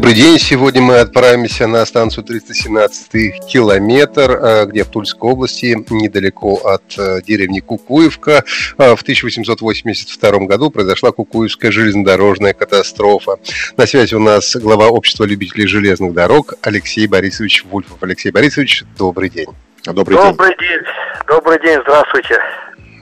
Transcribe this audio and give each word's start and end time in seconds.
Добрый 0.00 0.14
день. 0.14 0.38
Сегодня 0.38 0.80
мы 0.80 0.96
отправимся 0.96 1.66
на 1.66 1.84
станцию 1.84 2.24
317 2.24 3.38
километр, 3.46 4.30
э, 4.30 4.64
где 4.64 4.82
в 4.82 4.88
Тульской 4.88 5.30
области, 5.30 5.76
недалеко 5.90 6.54
от 6.54 6.82
э, 6.96 7.20
деревни 7.20 7.60
Кукуевка. 7.60 8.42
Э, 8.78 8.96
в 8.96 9.02
1882 9.02 10.46
году 10.46 10.70
произошла 10.70 11.12
Кукуевская 11.12 11.70
железнодорожная 11.70 12.54
катастрофа. 12.54 13.36
На 13.76 13.86
связи 13.86 14.14
у 14.14 14.20
нас 14.20 14.56
глава 14.56 14.88
общества 14.88 15.24
любителей 15.24 15.66
железных 15.66 16.14
дорог 16.14 16.54
Алексей 16.62 17.06
Борисович 17.06 17.66
Вульфов. 17.66 18.02
Алексей 18.02 18.30
Борисович, 18.30 18.84
добрый 18.96 19.28
день. 19.28 19.48
Добрый, 19.84 20.16
добрый 20.16 20.56
день. 20.58 20.66
день. 20.66 20.80
Добрый 21.28 21.60
день. 21.60 21.78
Здравствуйте. 21.82 22.38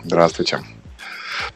Здравствуйте. 0.03 0.59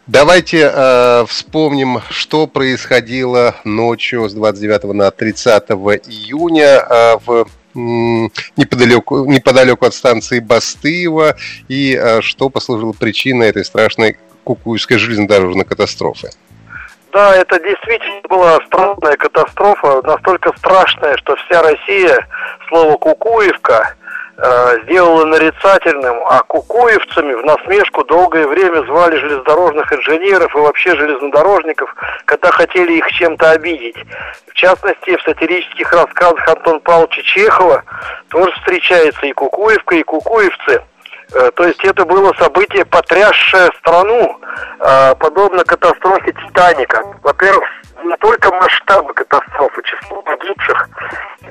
Давайте 0.06 0.70
э, 0.72 1.24
вспомним, 1.26 2.00
что 2.10 2.46
происходило 2.46 3.54
ночью 3.64 4.28
с 4.28 4.34
29 4.34 4.84
на 4.94 5.10
30 5.10 5.70
июня 5.70 6.84
э, 6.88 7.16
в 7.24 7.46
неподалеку, 7.74 9.24
неподалеку 9.24 9.86
от 9.86 9.94
станции 9.94 10.40
Бастыева 10.40 11.36
и 11.68 11.98
э, 11.98 12.20
что 12.20 12.50
послужило 12.50 12.92
причиной 12.92 13.48
этой 13.48 13.64
страшной 13.64 14.18
кукуевской 14.44 14.98
железнодорожной 14.98 15.64
катастрофы. 15.64 16.30
Да, 17.12 17.36
это 17.36 17.58
действительно 17.60 18.22
была 18.28 18.58
страшная 18.66 19.16
катастрофа, 19.16 20.00
настолько 20.02 20.52
страшная, 20.56 21.16
что 21.18 21.36
вся 21.36 21.62
Россия 21.62 22.26
слово 22.68 22.96
«кукуевка» 22.96 23.94
сделала 24.84 25.26
нарицательным, 25.26 26.16
а 26.26 26.42
кукуевцами 26.42 27.34
в 27.34 27.44
насмешку 27.44 28.04
долгое 28.04 28.46
время 28.46 28.82
звали 28.86 29.16
железнодорожных 29.16 29.92
инженеров 29.92 30.54
и 30.54 30.58
вообще 30.58 30.96
железнодорожников, 30.96 31.94
когда 32.24 32.50
хотели 32.50 32.94
их 32.94 33.06
чем-то 33.12 33.50
обидеть. 33.50 33.96
В 34.48 34.54
частности, 34.54 35.16
в 35.16 35.22
сатирических 35.22 35.92
рассказах 35.92 36.48
Антона 36.48 36.80
Павловича 36.80 37.22
Чехова 37.22 37.82
тоже 38.28 38.52
встречается 38.52 39.26
и 39.26 39.32
кукуевка, 39.32 39.96
и 39.96 40.02
кукуевцы. 40.02 40.82
Э, 41.34 41.50
то 41.54 41.64
есть 41.64 41.84
это 41.84 42.04
было 42.04 42.32
событие, 42.38 42.84
потрясшее 42.84 43.70
страну, 43.80 44.38
э, 44.80 45.14
подобно 45.16 45.64
катастрофе 45.64 46.32
Титаника. 46.32 47.02
Во-первых, 47.22 47.64
не 48.04 48.16
только 48.16 48.52
масштабы 48.52 49.12
катастрофы, 49.14 49.82
число 49.82 50.22
погибших. 50.22 50.88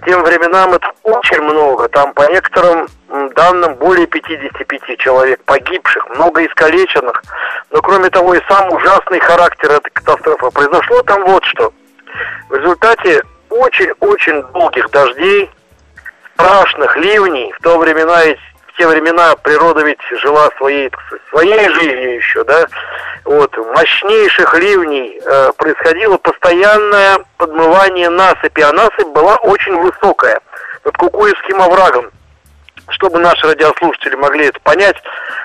Тем 0.06 0.24
временам 0.24 0.74
это 0.74 0.92
очень 1.04 1.42
много. 1.42 1.88
Там 1.90 2.14
по 2.14 2.30
некоторым 2.32 2.88
данным 3.36 3.76
более 3.76 4.08
55 4.08 4.98
человек 5.00 5.44
погибших, 5.46 6.08
много 6.10 6.46
искалеченных. 6.46 7.22
Но 7.70 7.82
кроме 7.82 8.10
того 8.10 8.34
и 8.34 8.42
сам 8.48 8.72
ужасный 8.72 9.20
характер 9.20 9.72
этой 9.72 9.90
катастрофы. 9.92 10.52
Произошло 10.52 11.02
там 11.04 11.24
вот 11.26 11.44
что. 11.46 11.74
В 12.50 12.56
результате 12.56 13.24
очень-очень 13.50 14.44
долгих 14.54 14.90
дождей, 14.92 15.50
страшных 16.34 16.96
ливней, 16.98 17.52
в 17.54 17.62
то 17.62 17.78
времена 17.78 18.26
ведь 18.26 18.40
в 18.74 18.78
те 18.78 18.88
времена 18.88 19.36
природа 19.38 19.84
ведь 19.84 20.02
жила 20.22 20.50
своей, 20.58 20.92
своей 21.30 21.70
жизнью 21.70 22.16
еще, 22.16 22.44
да, 22.44 22.66
вот, 23.26 23.56
мощнейших 23.58 24.54
ливней 24.56 25.20
э, 25.24 25.52
происходило 25.58 26.18
постоянное 26.18 27.20
подмывание 27.38 28.10
насыпи, 28.10 28.62
а 28.62 28.72
насыпь 28.72 29.08
была 29.08 29.36
очень 29.38 29.76
высокая, 29.78 30.40
под 30.84 30.98
Кукуевским 30.98 31.62
оврагом. 31.62 32.12
Чтобы 32.90 33.20
наши 33.20 33.46
радиослушатели 33.48 34.16
могли 34.16 34.48
это 34.48 34.60
понять, 34.62 34.98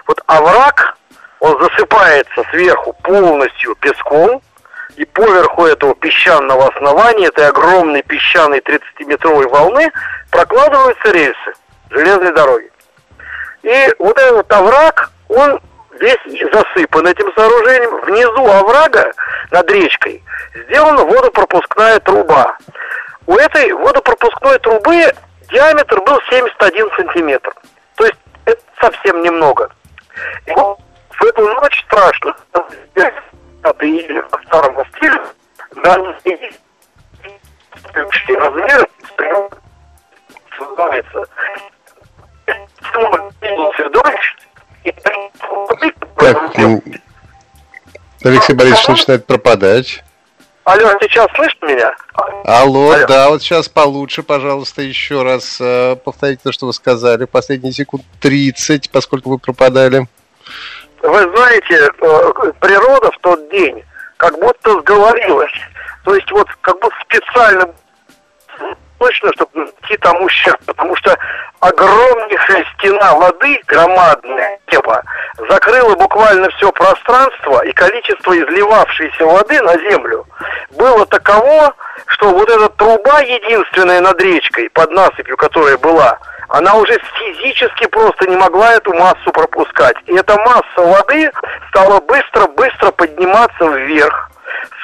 вот 0.07 0.21
овраг, 0.27 0.97
он 1.41 1.59
засыпается 1.61 2.43
сверху 2.51 2.93
полностью 3.03 3.75
песком, 3.77 4.43
и 4.97 5.05
поверху 5.05 5.67
этого 5.67 5.95
песчаного 5.95 6.69
основания, 6.69 7.27
этой 7.27 7.49
огромной 7.49 8.03
песчаной 8.03 8.61
30-метровой 8.61 9.47
волны, 9.47 9.93
прокладываются 10.31 11.11
рельсы 11.13 11.53
железной 11.91 12.33
дороги. 12.33 12.71
И 13.67 13.95
вот 13.99 14.17
этот 14.17 14.53
овраг, 14.53 15.11
он 15.29 15.61
весь 15.99 16.53
засыпан 16.53 17.05
этим 17.09 17.33
сооружением. 17.35 18.01
Внизу 18.03 18.47
оврага 18.47 19.11
над 19.51 19.69
речкой 19.73 20.23
сделана 20.55 21.05
водопропускная 21.05 21.99
труба. 21.99 22.57
У 23.27 23.35
этой 23.35 23.73
водопропускной 23.73 24.61
трубы 24.61 25.13
диаметр 25.51 26.01
был 26.03 26.21
71 26.31 26.91
сантиметр. 26.97 27.53
То 27.97 28.05
есть 28.05 28.19
это 28.45 28.63
совсем 28.81 29.21
немного. 29.23 29.69
И 30.47 30.53
вот 30.53 30.79
в 31.11 31.25
эту 31.25 31.43
ночь 31.43 31.85
страшно. 31.89 32.37
Или 33.81 34.21
в 34.21 34.47
старом 34.47 34.85
стиле, 34.95 35.21
да, 35.83 35.99
создавается 40.57 41.25
так, 46.17 46.83
Алексей 48.25 48.55
Борисович 48.55 48.89
начинает 48.89 49.27
пропадать. 49.27 50.03
Алло, 50.65 50.91
сейчас 51.01 51.29
слышно 51.37 51.67
меня? 51.67 51.95
Алло, 52.45 52.91
Алло, 52.91 53.07
да, 53.07 53.29
вот 53.29 53.41
сейчас 53.41 53.69
получше, 53.69 54.25
пожалуйста, 54.25 54.83
еще 54.83 55.23
раз 55.23 55.59
э, 55.61 55.95
повторите 55.95 56.41
то, 56.43 56.51
что 56.51 56.67
вы 56.67 56.73
сказали. 56.73 57.25
Последние 57.25 57.73
секунд 57.73 58.03
30, 58.21 58.91
поскольку 58.91 59.31
вы 59.31 59.39
пропадали. 59.39 60.09
Вы 61.03 61.37
знаете, 61.37 61.89
э, 62.01 62.53
природа 62.59 63.13
в 63.13 63.19
тот 63.21 63.49
день 63.53 63.85
как 64.17 64.41
будто 64.41 64.81
сговорилась. 64.81 65.53
То 66.05 66.17
есть 66.17 66.31
вот 66.33 66.49
как 66.63 66.75
будто 66.81 66.97
специально 67.09 67.69
точно, 68.99 69.31
чтобы 69.33 69.51
найти 69.55 69.97
там 69.99 70.23
ущерб, 70.23 70.59
потому 70.67 70.95
что 70.97 71.17
огромнейшая 71.61 72.65
стена 72.75 73.15
воды, 73.15 73.61
громадная 73.67 74.59
небо, 74.71 75.03
закрыла 75.49 75.95
буквально 75.97 76.49
все 76.51 76.71
пространство, 76.73 77.65
и 77.65 77.73
количество 77.73 78.37
изливавшейся 78.37 79.25
воды 79.25 79.61
на 79.63 79.77
землю 79.79 80.27
было 80.71 81.07
таково, 81.07 81.75
что 82.07 82.31
вот 82.31 82.49
эта 82.49 82.69
труба 82.71 83.21
единственная 83.21 84.01
над 84.01 84.21
речкой, 84.21 84.71
под 84.71 84.91
насыпью, 84.91 85.37
которая 85.37 85.77
была, 85.79 86.19
она 86.49 86.75
уже 86.75 86.99
физически 87.19 87.87
просто 87.87 88.29
не 88.29 88.37
могла 88.37 88.75
эту 88.75 88.95
массу 88.95 89.33
пропускать. 89.33 89.97
И 90.07 90.15
эта 90.15 90.37
масса 90.43 90.65
воды 90.77 91.31
стала 91.71 92.01
быстро-быстро 92.01 92.93
подниматься 92.93 93.65
вверх 93.65 94.31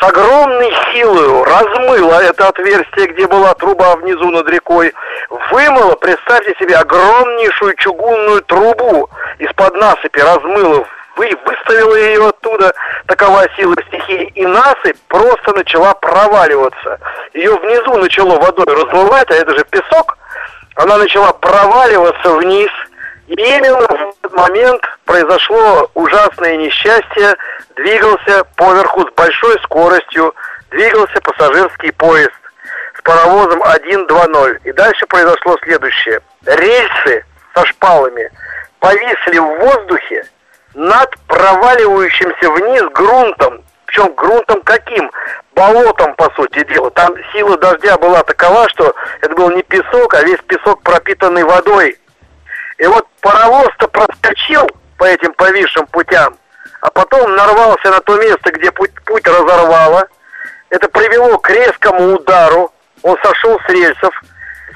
с 0.00 0.03
огромной 0.03 0.72
силой 0.93 1.44
размыло 1.44 2.22
это 2.22 2.49
отверстие, 2.49 3.06
где 3.09 3.27
была 3.27 3.55
труба 3.55 3.97
внизу 3.97 4.31
над 4.31 4.49
рекой, 4.49 4.93
вымыло, 5.50 5.94
представьте 5.97 6.55
себе, 6.59 6.77
огромнейшую 6.77 7.75
чугунную 7.77 8.43
трубу 8.43 9.09
из-под 9.38 9.75
насыпи, 9.75 10.21
размыло, 10.21 10.87
вы 11.16 11.31
выставила 11.44 11.94
ее 11.94 12.28
оттуда, 12.28 12.72
такова 13.06 13.47
сила 13.56 13.77
стихии, 13.88 14.32
и 14.34 14.47
насыпь 14.47 14.99
просто 15.09 15.53
начала 15.53 15.94
проваливаться. 15.94 16.99
Ее 17.34 17.55
внизу 17.56 17.97
начало 17.99 18.41
водой 18.41 18.67
размывать, 18.67 19.31
а 19.31 19.35
это 19.35 19.56
же 19.56 19.64
песок, 19.64 20.17
она 20.76 20.97
начала 20.99 21.32
проваливаться 21.32 22.31
вниз– 22.31 22.70
именно 23.37 23.81
в 23.81 23.93
этот 23.93 24.32
момент 24.32 24.82
произошло 25.05 25.90
ужасное 25.94 26.56
несчастье. 26.56 27.37
Двигался 27.76 28.44
поверху 28.56 29.02
с 29.02 29.12
большой 29.14 29.58
скоростью, 29.61 30.34
двигался 30.70 31.20
пассажирский 31.20 31.93
поезд 31.93 32.32
с 32.99 33.02
паровозом 33.02 33.62
120. 33.62 34.67
И 34.67 34.73
дальше 34.73 35.06
произошло 35.06 35.56
следующее. 35.62 36.20
Рельсы 36.44 37.25
со 37.55 37.64
шпалами 37.67 38.31
повисли 38.81 39.38
в 39.38 39.58
воздухе 39.58 40.25
над 40.75 41.14
проваливающимся 41.26 42.50
вниз 42.50 42.82
грунтом. 42.93 43.62
Причем 43.87 44.14
грунтом 44.14 44.62
каким? 44.62 45.11
Болотом, 45.55 46.14
по 46.14 46.31
сути 46.35 46.64
дела. 46.64 46.90
Там 46.93 47.14
сила 47.32 47.58
дождя 47.58 47.99
была 47.99 48.23
такова, 48.23 48.69
что 48.70 48.94
это 49.20 49.35
был 49.35 49.50
не 49.50 49.62
песок, 49.62 50.14
а 50.14 50.23
весь 50.23 50.40
песок 50.46 50.82
пропитанный 50.82 51.44
водой. 51.44 51.99
И 52.82 52.87
вот 52.87 53.06
паровоз-то 53.20 53.87
проскочил 53.87 54.69
по 54.99 55.05
этим 55.05 55.32
повисшим 55.34 55.87
путям, 55.87 56.37
а 56.81 56.90
потом 56.90 57.37
нарвался 57.37 57.90
на 57.90 58.00
то 58.00 58.17
место, 58.17 58.50
где 58.50 58.73
путь, 58.73 58.90
путь 59.05 59.25
разорвало. 59.25 60.08
Это 60.69 60.88
привело 60.88 61.38
к 61.38 61.49
резкому 61.49 62.14
удару. 62.14 62.73
Он 63.05 63.17
сошел 63.23 63.56
с 63.61 63.69
рельсов, 63.69 64.12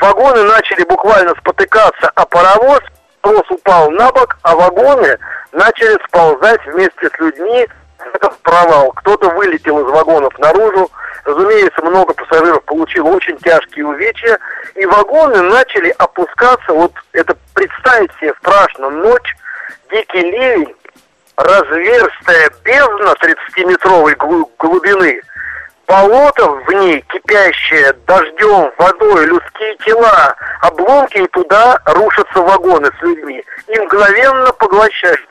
вагоны 0.00 0.44
начали 0.44 0.84
буквально 0.84 1.34
спотыкаться, 1.40 2.12
а 2.14 2.24
паровоз, 2.26 2.80
паровоз 3.22 3.50
упал 3.50 3.90
на 3.90 4.12
бок, 4.12 4.38
а 4.42 4.54
вагоны 4.54 5.18
начали 5.50 5.98
сползать 6.06 6.64
вместе 6.64 7.08
с 7.08 7.18
людьми 7.18 7.66
в 8.12 8.38
провал. 8.42 8.92
Кто-то 8.92 9.28
вылетел 9.30 9.78
из 9.80 9.90
вагонов 9.90 10.38
наружу, 10.38 10.90
разумеется, 11.24 11.82
много 11.82 12.14
пассажиров 12.14 12.62
получило 12.64 13.08
очень 13.08 13.36
тяжкие 13.38 13.86
увечья, 13.86 14.38
и 14.74 14.86
вагоны 14.86 15.42
начали 15.42 15.94
опускаться, 15.98 16.72
вот 16.72 16.92
это 17.12 17.36
представить 17.54 18.12
себе 18.20 18.34
страшно, 18.40 18.90
ночь, 18.90 19.36
дикий 19.90 20.20
ливень, 20.20 20.74
разверстая 21.36 22.50
бездна 22.64 23.14
30-метровой 23.20 24.14
глубины, 24.58 25.20
болото 25.86 26.48
в 26.48 26.72
ней, 26.72 27.00
кипящее 27.08 27.92
дождем, 28.06 28.72
водой, 28.78 29.26
людские 29.26 29.76
тела, 29.84 30.34
обломки, 30.60 31.18
и 31.18 31.26
туда 31.28 31.78
рушатся 31.86 32.40
вагоны 32.40 32.90
с 32.98 33.02
людьми. 33.02 33.42
И 33.68 33.78
мгновенно 33.78 34.52
поглощаются, 34.52 35.26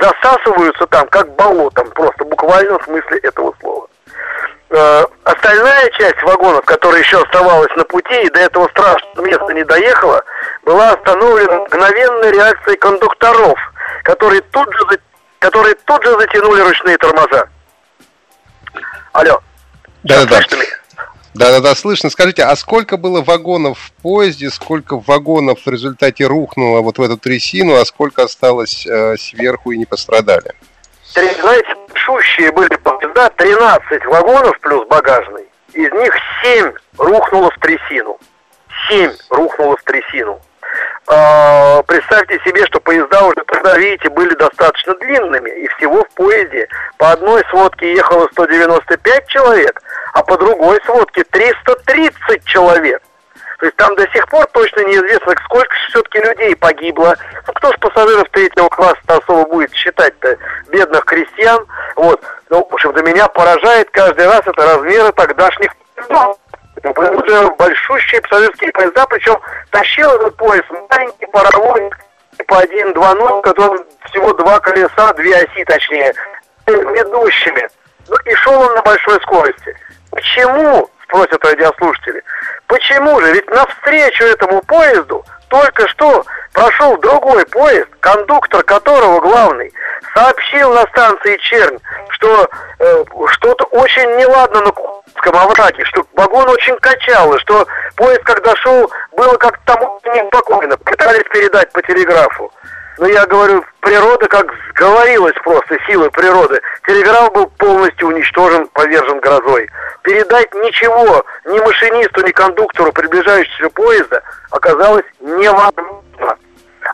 засасываются 0.00 0.86
там, 0.86 1.06
как 1.08 1.34
болотом, 1.34 1.90
просто 1.90 2.24
буквально 2.24 2.78
в 2.78 2.84
смысле 2.84 3.18
этого 3.18 3.54
слова. 3.60 3.86
Э, 4.70 5.04
остальная 5.24 5.88
часть 5.90 6.22
вагонов, 6.22 6.64
которая 6.64 7.00
еще 7.00 7.22
оставалась 7.22 7.74
на 7.76 7.84
пути 7.84 8.22
и 8.22 8.30
до 8.30 8.40
этого 8.40 8.68
страшного 8.68 9.24
места 9.24 9.52
не 9.52 9.64
доехала, 9.64 10.22
была 10.64 10.90
остановлена 10.90 11.60
мгновенной 11.60 12.32
реакцией 12.32 12.76
кондукторов, 12.76 13.58
которые 14.02 14.42
тут 14.42 14.72
же 14.74 15.00
которые 15.38 15.74
тут 15.84 16.02
же 16.02 16.10
затянули 16.18 16.62
ручные 16.62 16.96
тормоза. 16.96 17.46
Алло. 19.12 19.42
Да-да-да. 20.04 20.40
Да-да-да, 21.34 21.74
слышно. 21.74 22.10
Скажите, 22.10 22.44
а 22.44 22.54
сколько 22.54 22.96
было 22.96 23.20
вагонов 23.20 23.78
в 23.78 23.92
поезде, 24.02 24.50
сколько 24.50 24.96
вагонов 24.98 25.62
в 25.64 25.68
результате 25.68 26.26
рухнуло 26.26 26.80
вот 26.80 26.98
в 26.98 27.02
эту 27.02 27.16
трясину, 27.16 27.74
а 27.74 27.84
сколько 27.84 28.22
осталось 28.22 28.86
э, 28.86 29.16
сверху 29.16 29.72
и 29.72 29.78
не 29.78 29.84
пострадали? 29.84 30.52
Знаете, 31.12 31.74
шущие 31.94 32.52
были 32.52 32.76
поезда, 32.76 33.30
13 33.30 34.04
вагонов 34.06 34.58
плюс 34.60 34.86
багажный. 34.86 35.44
Из 35.72 35.90
них 35.92 36.14
7 36.42 36.72
рухнуло 36.98 37.50
в 37.50 37.58
трясину. 37.58 38.18
7 38.88 39.10
рухнуло 39.30 39.76
в 39.76 39.82
трясину. 39.82 40.40
А, 41.06 41.82
представьте 41.82 42.40
себе, 42.44 42.64
что 42.66 42.80
поезда 42.80 43.24
уже 43.26 43.36
тогда, 43.46 43.76
видите, 43.76 44.08
были 44.08 44.34
достаточно 44.34 44.94
длинными, 44.94 45.50
и 45.50 45.68
всего 45.76 46.04
в 46.04 46.08
поезде 46.14 46.66
по 46.96 47.12
одной 47.12 47.44
сводке 47.50 47.94
ехало 47.94 48.26
195 48.32 49.28
человек, 49.28 49.82
а 50.14 50.22
по 50.22 50.38
другой 50.38 50.80
сводке 50.86 51.24
330 51.24 52.44
человек. 52.46 53.02
То 53.58 53.66
есть 53.66 53.76
там 53.76 53.94
до 53.96 54.06
сих 54.10 54.28
пор 54.28 54.46
точно 54.46 54.80
неизвестно, 54.80 55.34
сколько 55.44 55.74
все-таки 55.88 56.18
людей 56.18 56.56
погибло. 56.56 57.16
Ну, 57.46 57.52
кто 57.52 57.72
с 57.72 57.76
пассажиров 57.76 58.28
третьего 58.30 58.68
класса 58.68 58.98
особо 59.06 59.48
будет 59.48 59.72
считать-то 59.74 60.36
бедных 60.68 61.04
крестьян. 61.04 61.64
Вот. 61.96 62.20
Ну, 62.50 62.66
в 62.68 62.74
общем, 62.74 62.92
до 62.92 63.02
меня 63.02 63.28
поражает 63.28 63.88
каждый 63.90 64.26
раз 64.26 64.42
это 64.46 64.60
размеры 64.60 65.12
тогдашних 65.12 65.74
уже 66.90 67.50
большущие 67.56 68.20
пассажирские 68.20 68.72
поезда, 68.72 69.06
причем 69.06 69.38
тащил 69.70 70.10
этот 70.10 70.36
поезд 70.36 70.64
маленький 70.90 71.26
паровоз 71.26 71.80
по 72.46 72.62
1.2.0, 72.62 73.42
который 73.42 73.80
всего 74.10 74.32
два 74.34 74.60
колеса, 74.60 75.12
две 75.14 75.36
оси 75.36 75.64
точнее, 75.64 76.14
ведущими. 76.66 77.68
Ну 78.08 78.16
и 78.24 78.34
шел 78.34 78.60
он 78.60 78.74
на 78.74 78.82
большой 78.82 79.20
скорости. 79.22 79.76
Почему, 80.10 80.88
спросят 81.04 81.44
радиослушатели, 81.44 82.22
почему 82.66 83.20
же? 83.20 83.32
Ведь 83.32 83.50
навстречу 83.50 84.24
этому 84.24 84.60
поезду 84.62 85.24
только 85.48 85.88
что 85.88 86.24
прошел 86.52 86.96
другой 86.98 87.46
поезд, 87.46 87.88
кондуктор 88.00 88.62
которого 88.62 89.20
главный 89.20 89.72
сообщил 90.14 90.72
на 90.72 90.82
станции 90.86 91.36
Чернь, 91.38 91.78
что 92.10 92.48
э, 92.78 93.04
что-то 93.32 93.64
очень 93.64 94.16
неладно 94.16 94.60
на 94.60 94.70
Курском 94.70 95.36
овраге, 95.36 95.84
что 95.84 96.06
вагон 96.14 96.48
очень 96.48 96.76
качал, 96.76 97.34
и 97.34 97.38
что 97.38 97.66
поезд, 97.96 98.22
когда 98.24 98.54
шел, 98.56 98.90
было 99.16 99.36
как-то 99.36 99.74
там 99.74 100.00
неспокойно. 100.14 100.76
Пытались 100.78 101.24
передать 101.32 101.70
по 101.72 101.82
телеграфу. 101.82 102.52
Но 102.98 103.08
я 103.08 103.26
говорю, 103.26 103.64
природа 103.80 104.28
как 104.28 104.46
сговорилась 104.70 105.34
просто, 105.42 105.76
силы 105.86 106.10
природы. 106.10 106.60
Телеграф 106.86 107.32
был 107.32 107.46
полностью 107.58 108.08
уничтожен, 108.08 108.68
повержен 108.68 109.18
грозой. 109.18 109.68
Передать 110.02 110.54
ничего 110.54 111.24
ни 111.44 111.58
машинисту, 111.58 112.24
ни 112.24 112.30
кондуктору 112.30 112.92
приближающегося 112.92 113.70
поезда 113.70 114.22
оказалось 114.50 115.04
невозможно. 115.20 116.38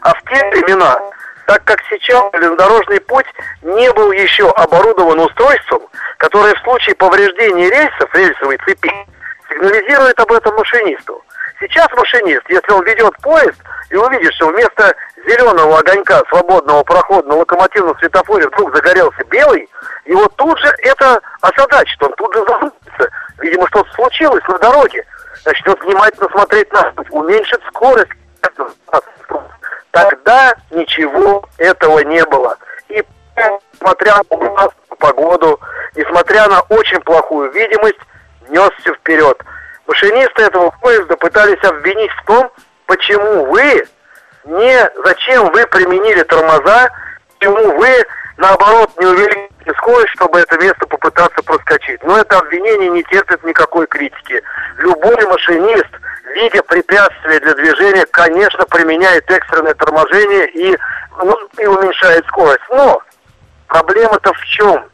А 0.01 0.15
в 0.15 0.23
те 0.23 0.49
времена 0.51 0.99
так 1.47 1.65
как 1.65 1.81
сейчас 1.89 2.25
железнодорожный 2.33 3.01
путь 3.01 3.27
не 3.63 3.93
был 3.93 4.13
еще 4.13 4.49
оборудован 4.51 5.21
устройством, 5.21 5.83
которое 6.19 6.55
в 6.55 6.61
случае 6.61 6.95
повреждения 6.95 7.69
рельсов, 7.71 8.15
рельсовой 8.15 8.59
цепи, 8.65 8.93
сигнализирует 9.49 10.19
об 10.21 10.33
этом 10.33 10.55
машинисту. 10.55 11.23
Сейчас 11.59 11.89
машинист, 11.93 12.43
если 12.49 12.73
он 12.73 12.85
ведет 12.85 13.13
поезд 13.23 13.59
и 13.91 13.97
увидит, 13.97 14.33
что 14.35 14.49
вместо 14.49 14.95
зеленого 15.27 15.79
огонька 15.79 16.23
свободного 16.29 16.83
прохода 16.85 17.29
на 17.29 17.37
локомотивном 17.37 17.99
светофоре 17.99 18.47
вдруг 18.47 18.75
загорелся 18.75 19.23
белый, 19.25 19.69
его 20.07 20.27
тут 20.37 20.59
же 20.59 20.69
это 20.79 21.21
озадачит, 21.43 22.03
он 22.03 22.13
тут 22.15 22.33
же 22.35 22.41
задумается. 22.41 23.11
Видимо, 23.39 23.67
что-то 23.69 23.93
случилось 23.93 24.43
на 24.49 24.59
дороге. 24.59 25.05
Начнет 25.45 25.81
внимательно 25.83 26.29
смотреть 26.31 26.73
на 26.73 26.93
уменьшит 27.11 27.61
скорость 27.69 28.11
Тогда 29.91 30.55
ничего 30.71 31.45
этого 31.59 32.01
не 32.01 32.25
было. 32.27 32.57
И 32.89 33.05
несмотря 33.73 34.17
на 34.17 34.37
ужасную 34.37 34.97
погоду, 34.99 35.61
несмотря 35.95 36.49
на 36.49 36.61
очень 36.63 37.01
плохую 37.01 37.51
видимость, 37.53 37.99
несся 38.49 38.95
вперед. 38.95 39.43
Машинисты 39.87 40.43
этого 40.43 40.71
поезда 40.81 41.17
пытались 41.17 41.63
обвинить 41.65 42.13
в 42.13 42.25
том, 42.25 42.51
почему 42.87 43.47
вы 43.47 43.85
не, 44.45 44.91
зачем 45.05 45.51
вы 45.51 45.67
применили 45.67 46.23
тормоза, 46.23 46.91
почему 47.39 47.77
вы, 47.77 48.05
наоборот, 48.37 48.91
не 48.99 49.07
увеличили 49.07 49.50
скорость, 49.79 50.11
чтобы 50.11 50.41
это 50.41 50.59
место 50.59 50.87
попытаться 50.87 51.43
проскочить. 51.43 52.03
Но 52.03 52.19
это 52.19 52.39
обвинение 52.39 52.91
не 52.91 53.03
терпит 53.05 53.43
никакой 53.45 53.87
критики. 53.87 54.43
Любой 54.79 55.27
машинист– 55.27 55.89
видя 56.35 56.62
препятствия 56.62 57.40
для 57.40 57.55
движения, 57.55 58.07
конечно, 58.11 58.64
применяет 58.67 59.31
экстренное 59.31 59.75
торможение 59.75 60.49
и, 60.50 60.79
ну, 61.23 61.37
и 61.59 61.67
уменьшает 61.67 62.25
скорость. 62.26 62.62
Но 62.71 63.00
проблема-то 63.67 64.33
в 64.33 64.45
чем? 64.45 64.85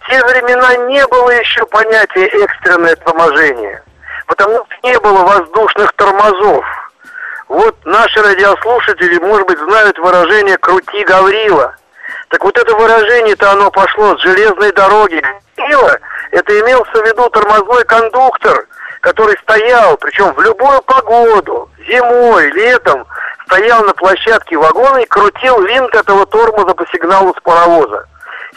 В 0.00 0.10
те 0.10 0.22
времена 0.24 0.76
не 0.88 1.06
было 1.06 1.30
еще 1.30 1.64
понятия 1.66 2.26
экстренное 2.26 2.96
торможение, 2.96 3.82
потому 4.26 4.64
что 4.66 4.88
не 4.88 4.98
было 5.00 5.24
воздушных 5.24 5.92
тормозов. 5.94 6.64
Вот 7.48 7.76
наши 7.84 8.22
радиослушатели, 8.22 9.18
может 9.18 9.46
быть, 9.46 9.58
знают 9.58 9.98
выражение 9.98 10.56
«крути 10.58 11.04
Гаврила». 11.04 11.76
Так 12.28 12.42
вот 12.42 12.56
это 12.58 12.74
выражение-то 12.74 13.50
оно 13.52 13.70
пошло 13.70 14.16
с 14.16 14.22
железной 14.22 14.72
дороги. 14.72 15.22
Это 16.32 16.60
имелся 16.60 16.92
в 16.92 17.06
виду 17.06 17.28
тормозной 17.30 17.84
кондуктор– 17.84 18.66
который 19.04 19.36
стоял, 19.42 19.98
причем 19.98 20.32
в 20.32 20.40
любую 20.40 20.80
погоду, 20.82 21.68
зимой, 21.86 22.50
летом, 22.52 23.06
стоял 23.46 23.84
на 23.84 23.92
площадке 23.92 24.56
вагона 24.56 24.96
и 24.96 25.06
крутил 25.06 25.60
винт 25.60 25.94
этого 25.94 26.24
тормоза 26.24 26.74
по 26.74 26.86
сигналу 26.86 27.34
с 27.34 27.42
паровоза. 27.42 28.06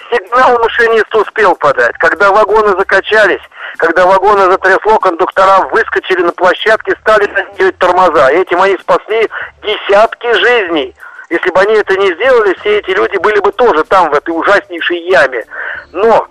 Сигнал 0.10 0.58
машинист 0.60 1.14
успел 1.14 1.54
подать. 1.56 1.98
Когда 1.98 2.32
вагоны 2.32 2.70
закачались, 2.78 3.42
когда 3.76 4.06
вагоны 4.06 4.50
затрясло, 4.50 4.98
кондуктора 5.00 5.68
выскочили 5.68 6.22
на 6.22 6.32
площадке, 6.32 6.96
стали 7.02 7.28
натягивать 7.28 7.78
тормоза. 7.78 8.32
Этим 8.32 8.62
они 8.62 8.78
спасли 8.78 9.30
десятки 9.62 10.32
жизней. 10.32 10.96
Если 11.30 11.50
бы 11.50 11.60
они 11.60 11.74
это 11.76 11.96
не 11.98 12.14
сделали, 12.14 12.56
все 12.60 12.80
эти 12.80 12.92
люди 12.92 13.18
были 13.18 13.40
бы 13.40 13.52
тоже 13.52 13.84
там, 13.84 14.10
в 14.10 14.14
этой 14.14 14.32
ужаснейшей 14.32 15.10
яме. 15.10 15.46
Но 15.92 16.28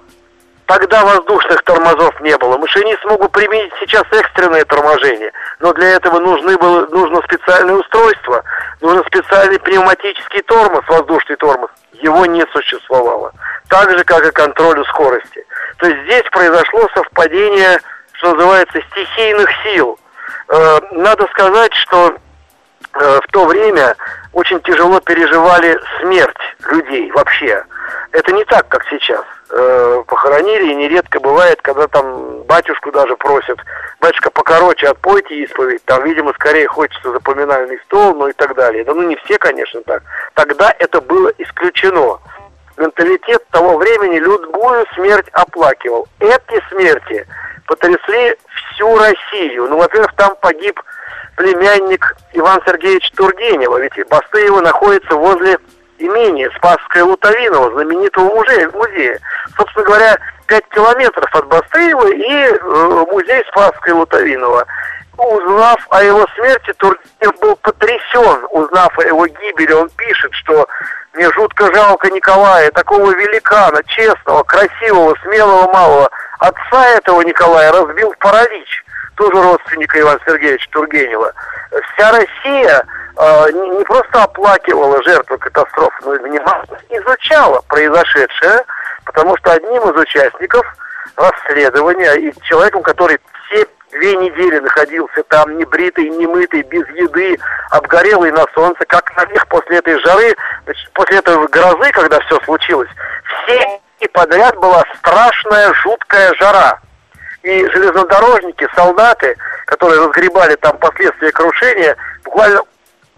Тогда 0.67 1.05
воздушных 1.05 1.63
тормозов 1.63 2.21
не 2.21 2.37
было. 2.39 2.59
Машинист 2.59 3.05
мог 3.05 3.31
применить 3.31 3.73
сейчас 3.79 4.03
экстренное 4.11 4.65
торможение, 4.65 5.31
но 5.61 5.73
для 5.73 5.91
этого 5.91 6.19
нужны 6.19 6.59
было, 6.59 6.87
нужно 6.89 7.23
специальное 7.23 7.77
устройство, 7.77 8.43
нужен 8.81 9.05
специальный 9.07 9.61
пневматический 9.61 10.43
тормоз, 10.43 10.83
воздушный 10.89 11.37
тормоз. 11.37 11.71
Его 11.93 12.27
не 12.27 12.45
существовало. 12.53 13.33
Так 13.69 13.97
же, 13.97 14.03
как 14.03 14.27
и 14.27 14.33
контролю 14.33 14.85
скорости. 14.87 15.47
То 15.79 15.87
есть 15.87 16.03
здесь 16.03 16.25
произошло 16.33 16.89
совпадение, 16.95 17.79
что 18.15 18.35
называется, 18.35 18.81
стихийных 18.91 19.49
сил. 19.63 19.99
Э, 20.49 20.81
надо 20.91 21.27
сказать, 21.29 21.73
что 21.75 22.13
в 22.99 23.33
то 23.33 23.47
время 23.47 23.97
очень 24.33 24.61
тяжело 24.63 25.01
переживали 25.01 25.79
смерть 26.01 26.37
людей 26.71 27.11
вообще. 27.13 27.65
Это 28.13 28.33
не 28.33 28.45
так, 28.45 28.67
как 28.69 28.85
сейчас 28.89 29.25
э, 29.51 30.03
похоронили, 30.07 30.73
и 30.73 30.77
нередко 30.77 31.21
бывает, 31.21 31.61
когда 31.63 31.87
там 31.89 32.43
батюшку 32.45 32.91
даже 32.93 33.17
просят 33.17 33.59
батюшка, 34.01 34.31
покороче 34.31 34.89
отпойте 34.89 35.43
исповедь, 35.43 35.85
там, 35.85 36.05
видимо, 36.05 36.33
скорее 36.35 36.67
хочется 36.69 37.13
запоминальный 37.13 37.79
стол, 37.87 38.15
ну 38.15 38.29
и 38.29 38.33
так 38.33 38.55
далее. 38.55 38.85
Да 38.85 38.95
ну 38.95 39.03
не 39.03 39.17
все, 39.17 39.39
конечно, 39.39 39.83
так. 39.83 40.03
Тогда 40.35 40.75
это 40.79 41.01
было 41.01 41.33
исключено. 41.39 42.19
Менталитет 42.77 43.43
того 43.51 43.79
времени 43.79 44.19
людскую 44.19 44.87
смерть 44.95 45.29
оплакивал. 45.33 46.07
Эти 46.21 46.63
смерти 46.69 47.27
потрясли 47.67 48.37
всю 48.73 48.97
Россию. 48.99 49.69
Ну, 49.69 49.79
во-первых, 49.79 50.13
там 50.15 50.37
погиб 50.41 50.81
племянник 51.37 52.17
Иван 52.33 52.61
Сергеевич 52.67 53.11
Тургенева, 53.13 53.79
ведь 53.79 54.09
Бастыева 54.09 54.61
находится 54.61 55.15
возле 55.15 55.59
имения 55.99 56.51
Спасское 56.57 57.05
Лутовиново, 57.05 57.73
знаменитого 57.73 58.35
музея, 58.35 58.69
музея. 58.71 59.19
Собственно 59.57 59.87
говоря, 59.87 60.19
5 60.47 60.65
километров 60.71 61.35
от 61.35 61.47
Бастыева 61.47 62.09
и 62.13 62.33
э, 62.33 63.05
музей 63.11 63.43
Спасское 63.51 63.95
Лутовиново. 63.95 64.67
Узнав 65.17 65.87
о 65.91 66.03
его 66.03 66.27
смерти, 66.37 66.75
Тургенев 66.77 67.41
был 67.41 67.57
потрясен. 67.57 68.47
Узнав 68.51 68.99
о 68.99 69.03
его 69.03 69.27
гибели, 69.27 69.73
он 69.73 69.89
пишет, 69.97 70.33
что 70.35 70.69
мне 71.15 71.31
жутко 71.33 71.73
жалко 71.75 72.11
Николая, 72.11 72.71
такого 72.73 73.11
великана, 73.13 73.83
честного, 73.87 74.43
красивого, 74.43 75.17
смелого, 75.23 75.73
малого. 75.73 76.11
Отца 76.39 76.89
этого 76.91 77.23
Николая 77.23 77.73
разбил 77.73 78.15
паралич, 78.19 78.85
тоже 79.17 79.43
родственника 79.43 80.01
Ивана 80.01 80.21
Сергеевича 80.27 80.69
Тургенева. 80.71 81.33
Вся 81.95 82.13
Россия 82.13 82.85
э, 83.17 83.51
не 83.53 83.85
просто 83.85 84.23
оплакивала 84.23 85.03
жертву 85.03 85.39
катастрофы, 85.39 85.97
но 86.05 86.15
и 86.15 86.19
внимательно 86.19 86.79
изучала 86.91 87.61
произошедшее, 87.69 88.65
потому 89.05 89.37
что 89.39 89.53
одним 89.53 89.83
из 89.91 89.97
участников 89.97 90.67
расследования 91.17 92.15
и 92.15 92.33
человеком, 92.43 92.83
который 92.83 93.19
все 93.49 93.67
две 93.91 94.17
недели 94.17 94.59
находился 94.59 95.23
там, 95.25 95.57
небритый, 95.57 96.11
немытый, 96.11 96.63
без 96.63 96.87
еды, 96.91 97.39
обгорелый 97.71 98.33
на 98.33 98.45
солнце, 98.55 98.85
как 98.87 99.17
на 99.17 99.25
них 99.33 99.47
после 99.49 99.79
этой 99.79 99.99
жары, 100.01 100.35
после 100.93 101.19
этой 101.19 101.47
грозы, 101.49 101.91
когда 101.93 102.21
все 102.21 102.39
случилось, 102.45 102.91
все 103.45 103.81
и 104.01 104.09
подряд 104.09 104.57
была 104.57 104.85
страшная, 104.99 105.73
жуткая 105.75 106.35
жара. 106.39 106.79
И 107.47 107.65
железнодорожники, 107.71 108.67
солдаты, 108.75 109.37
которые 109.67 110.05
разгребали 110.05 110.57
там 110.57 110.77
последствия 110.79 111.31
крушения, 111.31 111.97
буквально 112.25 112.61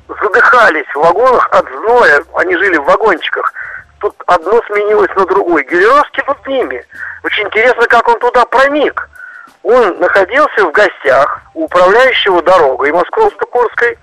задыхались 0.06 0.84
в 0.94 0.98
вагонах 0.98 1.48
от 1.50 1.66
зноя, 1.66 2.22
они 2.34 2.54
жили 2.56 2.76
в 2.76 2.84
вагончиках. 2.84 3.54
Тут 4.00 4.14
одно 4.26 4.60
сменилось 4.66 5.08
на 5.16 5.24
другое. 5.24 5.64
Гелеровский 5.64 6.22
тут 6.26 6.46
ними. 6.46 6.84
Очень 7.24 7.44
интересно, 7.44 7.86
как 7.86 8.06
он 8.06 8.18
туда 8.18 8.44
проник. 8.44 9.08
Он 9.62 9.98
находился 9.98 10.62
в 10.66 10.72
гостях 10.72 11.40
у 11.54 11.64
управляющего 11.64 12.42
дорогой 12.42 12.92
Московско-Курской, 12.92 13.96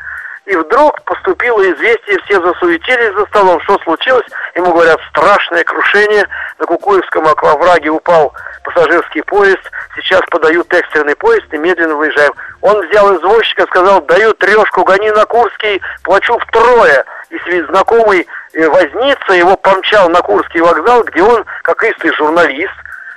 и 0.45 0.55
вдруг 0.55 1.01
поступило 1.03 1.61
известие, 1.71 2.19
все 2.25 2.39
засуетились 2.39 3.15
за 3.15 3.25
столом. 3.27 3.59
Что 3.61 3.79
случилось? 3.79 4.25
Ему 4.55 4.71
говорят, 4.71 4.99
страшное 5.09 5.63
крушение. 5.63 6.27
На 6.59 6.65
Кукуевском 6.65 7.27
аквавраге 7.27 7.89
упал 7.89 8.33
пассажирский 8.63 9.23
поезд. 9.23 9.61
Сейчас 9.95 10.21
подают 10.29 10.71
экстренный 10.73 11.15
поезд 11.15 11.51
и 11.51 11.57
медленно 11.57 11.95
выезжаем. 11.95 12.33
Он 12.61 12.87
взял 12.87 13.15
извозчика, 13.15 13.65
сказал, 13.67 14.01
даю 14.01 14.33
трешку, 14.33 14.83
гони 14.83 15.09
на 15.11 15.25
Курский, 15.25 15.81
плачу 16.03 16.37
втрое. 16.39 17.05
И 17.29 17.61
знакомый 17.63 18.27
э, 18.53 18.67
возница 18.69 19.33
его 19.33 19.57
помчал 19.57 20.09
на 20.09 20.21
Курский 20.21 20.61
вокзал, 20.61 21.03
где 21.03 21.23
он, 21.23 21.43
как 21.63 21.83
истый 21.83 22.13
журналист, 22.13 22.73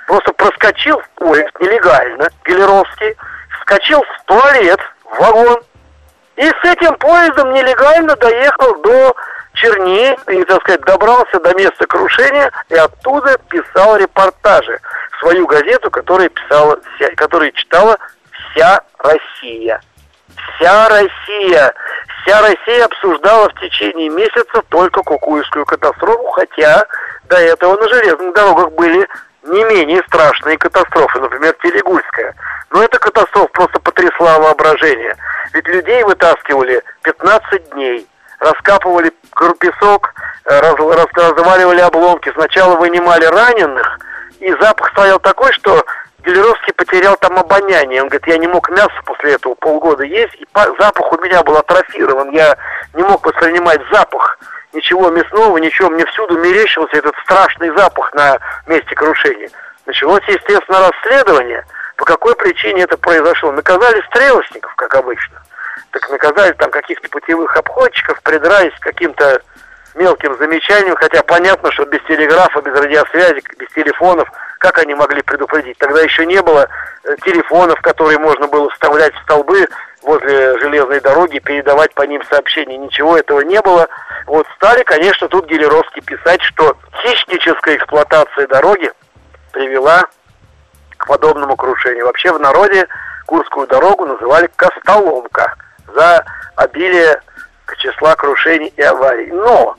просто 0.07 0.33
проскочил 0.33 0.99
в 0.99 1.09
поезд 1.09 1.51
нелегально, 1.59 2.29
Гелеровский, 2.43 3.15
вскочил 3.59 4.01
в 4.01 4.25
туалет, 4.25 4.79
в 5.05 5.19
вагон, 5.19 5.61
и 6.39 6.45
с 6.45 6.63
этим 6.63 6.95
поездом 6.95 7.53
нелегально 7.53 8.15
доехал 8.15 8.73
до 8.81 9.13
Черни, 9.55 10.17
и, 10.29 10.43
так 10.45 10.61
сказать, 10.61 10.81
добрался 10.81 11.37
до 11.41 11.53
места 11.53 11.85
крушения 11.85 12.49
и 12.69 12.75
оттуда 12.75 13.37
писал 13.49 13.97
репортажи 13.97 14.79
в 15.11 15.19
свою 15.19 15.45
газету, 15.47 15.91
которую 15.91 16.29
писала, 16.29 16.79
вся, 16.95 17.09
которую 17.15 17.51
читала 17.51 17.97
вся 18.31 18.79
Россия. 18.99 19.81
Вся 20.55 20.87
Россия. 20.87 21.73
Вся 22.21 22.41
Россия 22.41 22.85
обсуждала 22.85 23.49
в 23.49 23.59
течение 23.59 24.07
месяца 24.07 24.61
только 24.69 25.03
Кукуевскую 25.03 25.65
катастрофу, 25.65 26.25
хотя 26.27 26.85
до 27.25 27.35
этого 27.35 27.75
на 27.75 27.89
железных 27.89 28.33
дорогах 28.33 28.71
были 28.71 29.05
не 29.43 29.63
менее 29.63 30.03
страшные 30.07 30.57
катастрофы, 30.57 31.19
например, 31.19 31.55
Телегульская. 31.61 32.35
Но 32.71 32.83
эта 32.83 32.99
катастрофа 32.99 33.49
просто 33.53 33.79
потрясла 33.79 34.39
воображение. 34.39 35.15
Ведь 35.53 35.67
людей 35.67 36.03
вытаскивали 36.03 36.81
15 37.03 37.71
дней, 37.71 38.07
раскапывали 38.39 39.11
песок, 39.59 40.13
э, 40.45 40.59
раз, 40.59 40.75
раз, 40.77 41.07
разваливали 41.13 41.81
обломки, 41.81 42.31
сначала 42.33 42.75
вынимали 42.75 43.25
раненых, 43.25 43.99
и 44.39 44.51
запах 44.61 44.91
стоял 44.91 45.19
такой, 45.19 45.51
что 45.53 45.83
Гелеровский 46.25 46.73
потерял 46.73 47.15
там 47.17 47.37
обоняние. 47.37 48.01
Он 48.01 48.09
говорит, 48.09 48.27
я 48.27 48.37
не 48.37 48.47
мог 48.47 48.69
мясо 48.69 48.93
после 49.05 49.33
этого 49.33 49.55
полгода 49.55 50.03
есть, 50.03 50.35
и 50.35 50.45
запах 50.53 51.11
у 51.11 51.17
меня 51.21 51.41
был 51.43 51.57
атрофирован. 51.57 52.29
Я 52.31 52.57
не 52.93 53.03
мог 53.03 53.25
воспринимать 53.25 53.81
запах 53.91 54.37
ничего 54.73 55.09
мясного, 55.09 55.57
ничего. 55.57 55.89
Мне 55.89 56.05
всюду 56.05 56.37
мерещился 56.37 56.97
этот 56.97 57.15
страшный 57.23 57.69
запах 57.75 58.13
на 58.13 58.39
месте 58.67 58.95
крушения. 58.95 59.49
Началось, 59.85 60.23
естественно, 60.27 60.89
расследование, 60.89 61.65
по 61.95 62.05
какой 62.05 62.35
причине 62.35 62.83
это 62.83 62.97
произошло. 62.97 63.51
Наказали 63.51 64.01
стрелочников, 64.07 64.73
как 64.75 64.95
обычно. 64.95 65.41
Так 65.91 66.09
наказали 66.09 66.51
там 66.53 66.69
каких-то 66.69 67.09
путевых 67.09 67.55
обходчиков, 67.57 68.21
придрались 68.21 68.77
каким-то 68.79 69.41
мелким 69.95 70.37
замечаниям, 70.37 70.95
хотя 70.95 71.23
понятно, 71.23 71.71
что 71.71 71.85
без 71.85 72.01
телеграфа, 72.03 72.61
без 72.61 72.73
радиосвязи, 72.73 73.43
без 73.57 73.69
телефонов, 73.69 74.29
как 74.59 74.77
они 74.77 74.93
могли 74.93 75.21
предупредить? 75.21 75.77
Тогда 75.77 76.01
еще 76.01 76.25
не 76.25 76.41
было 76.41 76.67
э, 77.03 77.15
телефонов, 77.23 77.81
которые 77.81 78.19
можно 78.19 78.47
было 78.47 78.69
вставлять 78.69 79.13
в 79.15 79.21
столбы 79.23 79.67
возле 80.01 80.57
железной 80.59 80.99
дороги, 81.01 81.39
передавать 81.39 81.93
по 81.93 82.03
ним 82.03 82.21
сообщения. 82.29 82.77
Ничего 82.77 83.17
этого 83.17 83.41
не 83.41 83.61
было. 83.61 83.87
Вот 84.25 84.47
стали, 84.55 84.83
конечно, 84.83 85.27
тут 85.27 85.47
Гелеровский 85.47 86.01
писать, 86.01 86.41
что 86.43 86.77
хищническая 87.03 87.75
эксплуатация 87.75 88.47
дороги 88.47 88.91
привела 89.51 90.03
к 90.97 91.07
подобному 91.07 91.55
крушению. 91.55 92.05
Вообще 92.05 92.31
в 92.31 92.39
народе 92.39 92.87
Курскую 93.25 93.67
дорогу 93.67 94.05
называли 94.05 94.49
Костоломка 94.55 95.55
за 95.93 96.25
обилие 96.55 97.21
числа 97.77 98.15
крушений 98.15 98.73
и 98.75 98.81
аварий. 98.81 99.31
Но 99.31 99.75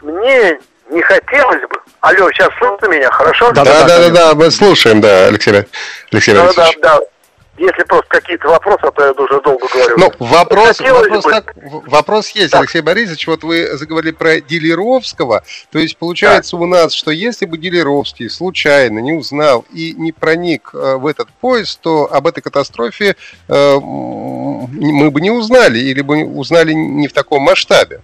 мне 0.00 0.58
не 0.90 1.02
хотелось 1.02 1.60
бы... 1.62 1.80
Алло, 2.00 2.30
сейчас 2.32 2.50
слышно 2.58 2.86
меня, 2.86 3.10
хорошо? 3.10 3.52
Да, 3.52 3.64
да, 3.64 3.86
да, 3.86 3.98
да, 3.98 4.10
да, 4.10 4.34
мы 4.34 4.50
слушаем, 4.50 5.00
да, 5.00 5.26
Алексей, 5.26 5.64
Алексей 6.10 6.34
да, 6.34 6.52
да, 6.52 6.70
да. 6.82 7.00
Если 7.62 7.84
просто 7.84 8.08
какие-то 8.08 8.48
вопросы, 8.48 8.80
а 8.82 8.90
то 8.90 9.04
я 9.04 9.12
уже 9.12 9.40
долго 9.40 9.68
говорю. 9.72 9.96
Ну, 9.96 10.12
вопрос, 10.18 10.80
вопрос, 10.80 11.22
так, 11.22 11.54
вопрос 11.86 12.30
есть, 12.30 12.50
да. 12.50 12.58
Алексей 12.58 12.80
Борисович. 12.80 13.28
Вот 13.28 13.44
вы 13.44 13.76
заговорили 13.76 14.10
про 14.10 14.40
Дилеровского. 14.40 15.44
То 15.70 15.78
есть 15.78 15.96
получается 15.96 16.56
да. 16.56 16.62
у 16.64 16.66
нас, 16.66 16.92
что 16.92 17.12
если 17.12 17.46
бы 17.46 17.58
Дилеровский 17.58 18.28
случайно 18.30 18.98
не 18.98 19.12
узнал 19.12 19.64
и 19.72 19.94
не 19.96 20.10
проник 20.10 20.70
э, 20.74 20.96
в 20.96 21.06
этот 21.06 21.28
поезд, 21.40 21.80
то 21.80 22.12
об 22.12 22.26
этой 22.26 22.40
катастрофе 22.40 23.14
э, 23.46 23.78
мы 23.78 25.12
бы 25.12 25.20
не 25.20 25.30
узнали 25.30 25.78
или 25.78 26.00
бы 26.00 26.24
узнали 26.24 26.72
не 26.72 27.06
в 27.06 27.12
таком 27.12 27.42
масштабе 27.42 28.00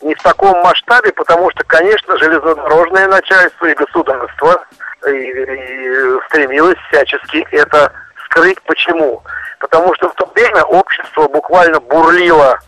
не 0.00 0.14
в 0.14 0.22
таком 0.22 0.62
масштабе, 0.62 1.12
потому 1.12 1.50
что, 1.50 1.64
конечно, 1.64 2.16
железнодорожное 2.18 3.08
начальство 3.08 3.66
и 3.66 3.74
государство 3.74 4.64
и, 5.08 5.10
и 5.10 6.20
стремилось 6.28 6.78
всячески 6.88 7.44
это 7.50 7.92
скрыть. 8.38 8.60
Почему? 8.62 9.22
Потому 9.58 9.94
что 9.94 10.08
в 10.08 10.14
то 10.14 10.30
время 10.34 10.62
общество 10.62 11.28
буквально 11.28 11.80
бурлило 11.80 12.58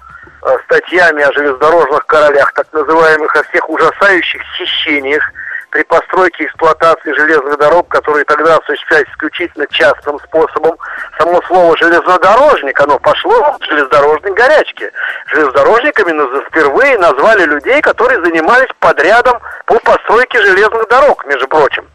э, 0.42 0.58
статьями 0.64 1.22
о 1.22 1.32
железнодорожных 1.32 2.06
королях, 2.06 2.52
так 2.52 2.66
называемых, 2.72 3.34
о 3.36 3.42
всех 3.44 3.68
ужасающих 3.68 4.42
хищениях, 4.58 5.22
при 5.70 5.84
постройке 5.84 6.42
и 6.42 6.46
эксплуатации 6.48 7.12
железных 7.12 7.56
дорог, 7.56 7.86
которые 7.86 8.24
тогда 8.24 8.56
осуществлялись 8.56 9.06
исключительно 9.10 9.68
частным 9.68 10.18
способом, 10.18 10.76
само 11.16 11.40
слово 11.42 11.76
«железнодорожник», 11.76 12.80
оно 12.80 12.98
пошло 12.98 13.56
в 13.56 13.64
железнодорожной 13.64 14.32
горячке. 14.32 14.90
Железнодорожниками 15.26 16.48
впервые 16.48 16.98
назвали 16.98 17.44
людей, 17.44 17.80
которые 17.82 18.20
занимались 18.24 18.70
подрядом 18.80 19.38
по 19.66 19.78
постройке 19.78 20.42
железных 20.42 20.88
дорог, 20.88 21.24
между 21.26 21.46
прочим 21.46 21.86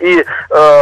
и 0.00 0.20
э, 0.20 0.24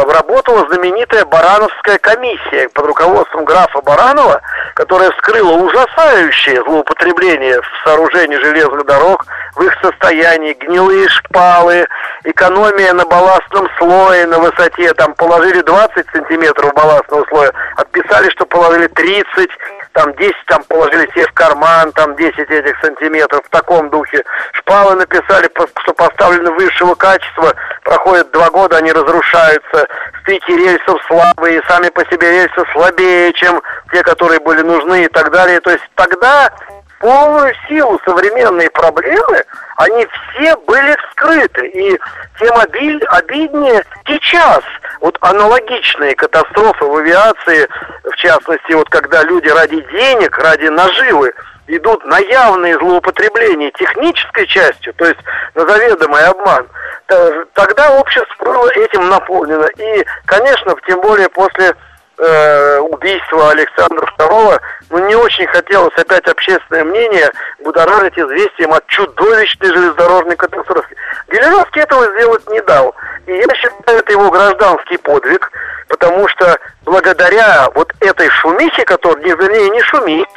работала 0.07 0.67
знаменитая 0.67 1.25
Барановская 1.25 1.97
комиссия 1.99 2.69
под 2.69 2.85
руководством 2.85 3.45
графа 3.45 3.81
Баранова, 3.81 4.41
которая 4.73 5.11
вскрыла 5.11 5.51
ужасающее 5.53 6.63
злоупотребление 6.63 7.61
в 7.61 7.65
сооружении 7.83 8.37
железных 8.37 8.85
дорог, 8.85 9.25
в 9.55 9.63
их 9.63 9.73
состоянии, 9.81 10.53
гнилые 10.53 11.07
шпалы, 11.07 11.87
экономия 12.23 12.93
на 12.93 13.05
балластном 13.05 13.69
слое 13.77 14.25
на 14.27 14.39
высоте, 14.39 14.93
там 14.93 15.13
положили 15.15 15.61
20 15.61 16.05
сантиметров 16.11 16.73
балластного 16.73 17.25
слоя, 17.29 17.51
отписали 17.77 18.29
что 18.31 18.45
положили 18.45 18.87
30, 18.87 19.49
там 19.95 20.13
10 20.13 20.35
там 20.47 20.61
положили 20.65 21.09
себе 21.11 21.25
в 21.25 21.33
карман, 21.33 21.91
там 21.93 22.15
10 22.17 22.37
этих 22.37 22.77
сантиметров, 22.81 23.41
в 23.45 23.49
таком 23.49 23.89
духе. 23.89 24.23
Шпалы 24.51 24.95
написали, 24.95 25.49
что 25.83 25.93
поставлены 25.93 26.51
высшего 26.51 26.95
качества, 26.95 27.53
проходят 27.83 28.29
два 28.31 28.49
года, 28.49 28.77
они 28.77 28.91
разрушаются. 28.91 29.87
Стыки 30.21 30.51
рельсов 30.51 31.01
слабые, 31.07 31.63
сами 31.67 31.87
по 31.89 32.05
себе 32.05 32.29
рельсы 32.29 32.63
слабее, 32.73 33.31
чем 33.33 33.61
те, 33.93 34.03
которые 34.03 34.41
были 34.41 34.61
нужны 34.61 35.05
и 35.05 35.07
так 35.07 35.31
далее. 35.31 35.61
То 35.61 35.71
есть 35.71 35.83
тогда 35.95 36.51
полную 36.99 37.53
силу 37.69 37.97
современные 38.03 38.69
проблемы, 38.71 39.43
они 39.75 40.07
все 40.07 40.55
были 40.57 40.95
вскрыты. 41.09 41.67
И 41.67 41.99
тем 42.39 42.57
обиль, 42.57 43.03
обиднее 43.05 43.83
сейчас 44.07 44.63
вот 45.01 45.17
аналогичные 45.21 46.15
катастрофы 46.15 46.85
в 46.85 46.95
авиации, 46.97 47.67
в 48.03 48.15
частности, 48.15 48.73
вот 48.73 48.89
когда 48.89 49.23
люди 49.23 49.49
ради 49.49 49.81
денег, 49.91 50.37
ради 50.37 50.67
наживы 50.67 51.33
идут 51.67 52.05
на 52.05 52.19
явные 52.19 52.77
злоупотребления 52.77 53.71
технической 53.71 54.45
частью, 54.45 54.93
то 54.93 55.05
есть 55.05 55.19
на 55.55 55.65
заведомый 55.65 56.23
обман, 56.25 56.67
тогда 57.53 57.97
общество 57.99 58.45
было 58.45 58.69
этим 58.69 59.09
наполнено. 59.09 59.65
И, 59.77 60.05
конечно, 60.25 60.75
тем 60.87 61.01
более 61.01 61.27
после 61.29 61.75
э, 62.17 62.79
убийства 62.79 63.51
Александра 63.51 64.07
II, 64.17 64.59
ну, 64.89 65.07
не 65.07 65.15
очень 65.15 65.47
хотелось 65.47 65.93
опять 65.97 66.27
общественное 66.27 66.83
мнение 66.83 67.29
будоражить 67.63 68.17
известием 68.17 68.73
о 68.73 68.81
чудовищной 68.87 69.69
железнодорожной 69.69 70.35
катастрофе. 70.35 70.95
Гелеровский 71.29 71.81
этого 71.81 72.05
сделать 72.13 72.49
не 72.49 72.61
дал. 72.61 72.95
И 73.25 73.33
я 73.33 73.55
считаю, 73.55 73.99
это 73.99 74.11
его 74.11 74.29
гражданский 74.29 74.97
подвиг, 74.97 75.51
потому 75.87 76.27
что 76.27 76.57
благодаря 76.85 77.69
вот 77.73 77.91
этой 77.99 78.29
шумихе, 78.29 78.85
которая, 78.85 79.23
не, 79.23 79.31
вернее, 79.31 79.69
не 79.69 79.81
шумихе, 79.81 80.27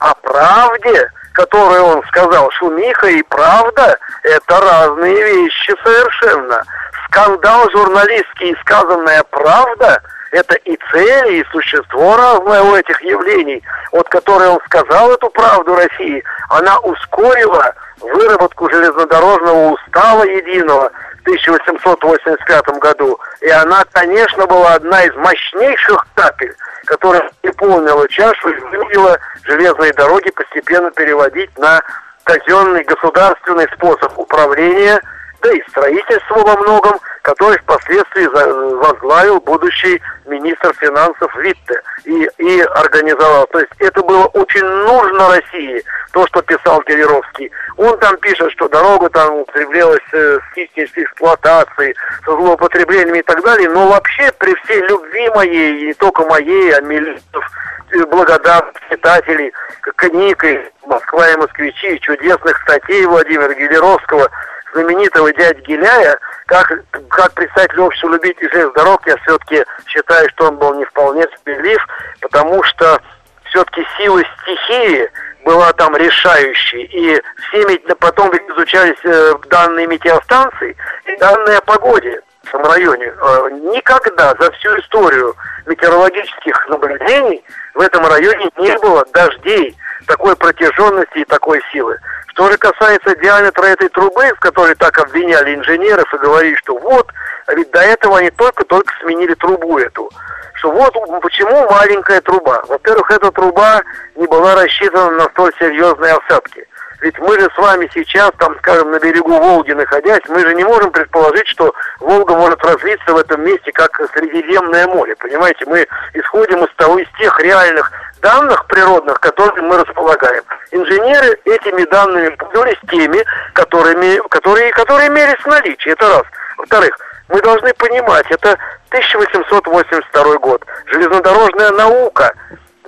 а 0.00 0.14
правде, 0.14 1.10
которую 1.32 1.82
он 1.82 2.02
сказал, 2.08 2.50
шумиха 2.52 3.08
и 3.08 3.22
правда– 3.22 3.98
это 4.22 4.60
разные 4.60 5.14
вещи 5.14 5.74
совершенно. 5.82 6.64
Скандал 7.08 7.68
журналистский 7.70 8.52
и 8.52 8.56
сказанная 8.60 9.24
правда– 9.30 10.00
это 10.30 10.54
и 10.56 10.78
цели, 10.92 11.40
и 11.40 11.44
существо 11.50 12.16
разное 12.16 12.62
у 12.62 12.74
этих 12.74 13.00
явлений, 13.02 13.62
от 13.92 14.08
которой 14.08 14.48
он 14.48 14.60
сказал 14.66 15.12
эту 15.12 15.28
правду 15.30 15.74
России, 15.74 16.22
она 16.48 16.78
ускорила 16.80 17.74
выработку 18.00 18.70
железнодорожного 18.70 19.72
устава 19.72 20.24
единого 20.24 20.90
в 21.18 21.22
1885 21.22 22.78
году. 22.78 23.18
И 23.40 23.48
она, 23.50 23.84
конечно, 23.92 24.46
была 24.46 24.74
одна 24.74 25.02
из 25.02 25.14
мощнейших 25.16 26.06
капель, 26.14 26.54
которая 26.86 27.30
переполнила 27.42 28.08
чашу 28.08 28.48
и 28.50 28.60
вынудила 28.60 29.18
железные 29.44 29.92
дороги 29.92 30.30
постепенно 30.30 30.90
переводить 30.92 31.56
на 31.58 31.82
казенный 32.24 32.84
государственный 32.84 33.68
способ 33.74 34.18
управления, 34.18 35.00
да 35.42 35.52
и 35.52 35.62
строительства 35.68 36.36
во 36.36 36.56
многом, 36.56 37.00
который 37.22 37.58
впоследствии 37.58 38.26
возглавил 38.26 39.40
будущий 39.40 40.00
министр 40.26 40.72
финансов 40.74 41.34
Витте 41.36 41.82
и, 42.04 42.28
и 42.38 42.60
организовал. 42.60 43.46
То 43.48 43.60
есть 43.60 43.72
это 43.78 44.02
было 44.02 44.26
очень 44.26 44.64
нужно 44.64 45.28
России, 45.28 45.82
то, 46.12 46.26
что 46.26 46.42
писал 46.42 46.80
Кирировский. 46.82 47.50
Он 47.76 47.98
там 47.98 48.16
пишет, 48.18 48.50
что 48.52 48.68
дорога 48.68 49.08
там 49.10 49.34
употреблялась 49.34 50.00
э, 50.12 50.38
с 50.38 50.54
технической 50.54 51.04
эксплуатацией, 51.04 51.94
со 52.24 52.32
злоупотреблениями 52.32 53.18
и 53.18 53.22
так 53.22 53.42
далее. 53.44 53.68
Но 53.68 53.88
вообще 53.88 54.32
при 54.38 54.54
всей 54.64 54.80
любви 54.86 55.28
моей, 55.30 55.82
и 55.82 55.86
не 55.88 55.94
только 55.94 56.24
моей, 56.24 56.74
а 56.74 56.80
миллионов 56.80 57.50
э, 57.92 58.04
благодарных 58.06 58.74
читателей 58.90 59.52
книг 59.96 60.44
и 60.44 60.60
«Москва 60.86 61.28
и 61.28 61.36
москвичи», 61.36 62.00
чудесных 62.00 62.60
статей 62.62 63.06
Владимира 63.06 63.54
Гелеровского, 63.54 64.28
знаменитого 64.72 65.32
дядь 65.32 65.58
Геляя, 65.60 66.18
как, 66.46 66.72
как 67.08 67.32
представитель 67.34 67.80
общества 67.80 68.08
любителей 68.08 68.48
железных 68.50 68.74
дорог, 68.74 69.06
я 69.06 69.16
все-таки 69.18 69.64
считаю, 69.86 70.28
что 70.30 70.48
он 70.48 70.56
был 70.56 70.74
не 70.74 70.84
вполне 70.84 71.26
справедлив, 71.36 71.86
потому 72.20 72.62
что 72.64 73.00
все-таки 73.44 73.84
сила 73.98 74.22
стихии 74.42 75.10
была 75.44 75.72
там 75.72 75.96
решающей. 75.96 76.82
И 76.84 77.22
все 77.48 77.78
потом 77.98 78.30
ведь 78.30 78.48
изучались 78.50 78.98
э, 79.04 79.34
данные 79.48 79.86
метеостанций 79.86 80.76
и 81.06 81.16
данные 81.16 81.58
о 81.58 81.62
погоде 81.62 82.20
в 82.44 82.48
этом 82.48 82.64
районе. 82.64 83.06
Э, 83.06 83.48
никогда 83.74 84.34
за 84.38 84.50
всю 84.52 84.78
историю 84.78 85.34
метеорологических 85.66 86.68
наблюдений 86.68 87.44
в 87.74 87.80
этом 87.80 88.06
районе 88.06 88.50
не 88.58 88.76
было 88.78 89.04
дождей 89.12 89.76
такой 90.06 90.36
протяженности 90.36 91.18
и 91.18 91.24
такой 91.24 91.60
силы. 91.72 91.98
Что 92.40 92.50
же 92.50 92.56
касается 92.56 93.14
диаметра 93.16 93.66
этой 93.66 93.90
трубы, 93.90 94.32
в 94.34 94.40
которой 94.40 94.74
так 94.74 94.98
обвиняли 94.98 95.56
инженеров 95.56 96.10
и 96.14 96.16
говорили, 96.16 96.54
что 96.54 96.74
вот, 96.78 97.06
а 97.46 97.52
ведь 97.52 97.70
до 97.70 97.80
этого 97.80 98.16
они 98.16 98.30
только-только 98.30 98.90
сменили 99.02 99.34
трубу 99.34 99.76
эту. 99.78 100.10
Что 100.54 100.70
вот 100.70 100.94
почему 101.20 101.68
маленькая 101.70 102.22
труба. 102.22 102.62
Во-первых, 102.66 103.10
эта 103.10 103.30
труба 103.30 103.82
не 104.16 104.26
была 104.26 104.54
рассчитана 104.54 105.10
на 105.10 105.24
столь 105.28 105.52
серьезные 105.58 106.14
осадки. 106.14 106.66
Ведь 107.00 107.18
мы 107.18 107.38
же 107.40 107.48
с 107.54 107.58
вами 107.58 107.90
сейчас, 107.94 108.30
там, 108.38 108.56
скажем, 108.58 108.90
на 108.90 108.98
берегу 108.98 109.38
Волги 109.38 109.72
находясь, 109.72 110.20
мы 110.28 110.40
же 110.40 110.54
не 110.54 110.64
можем 110.64 110.90
предположить, 110.90 111.46
что 111.48 111.74
Волга 111.98 112.34
может 112.34 112.62
развиться 112.64 113.12
в 113.12 113.16
этом 113.16 113.42
месте, 113.42 113.72
как 113.72 113.98
Средиземное 114.12 114.86
море. 114.86 115.16
Понимаете, 115.16 115.64
мы 115.66 115.86
исходим 116.14 116.64
из 116.64 116.74
того, 116.76 116.98
из 116.98 117.08
тех 117.18 117.38
реальных 117.40 117.90
данных 118.20 118.66
природных, 118.66 119.18
которыми 119.20 119.66
мы 119.66 119.78
располагаем. 119.78 120.42
Инженеры 120.72 121.38
этими 121.44 121.84
данными 121.84 122.28
пользовались 122.36 122.78
теми, 122.90 123.24
которыми, 123.54 124.20
которые, 124.28 124.70
которые 124.72 125.08
имелись 125.08 125.40
в 125.42 125.46
наличии. 125.46 125.92
Это 125.92 126.08
раз. 126.08 126.22
Во-вторых, 126.58 126.98
мы 127.28 127.40
должны 127.40 127.72
понимать, 127.74 128.26
это 128.30 128.58
1882 128.90 130.38
год. 130.38 130.62
Железнодорожная 130.86 131.70
наука 131.70 132.34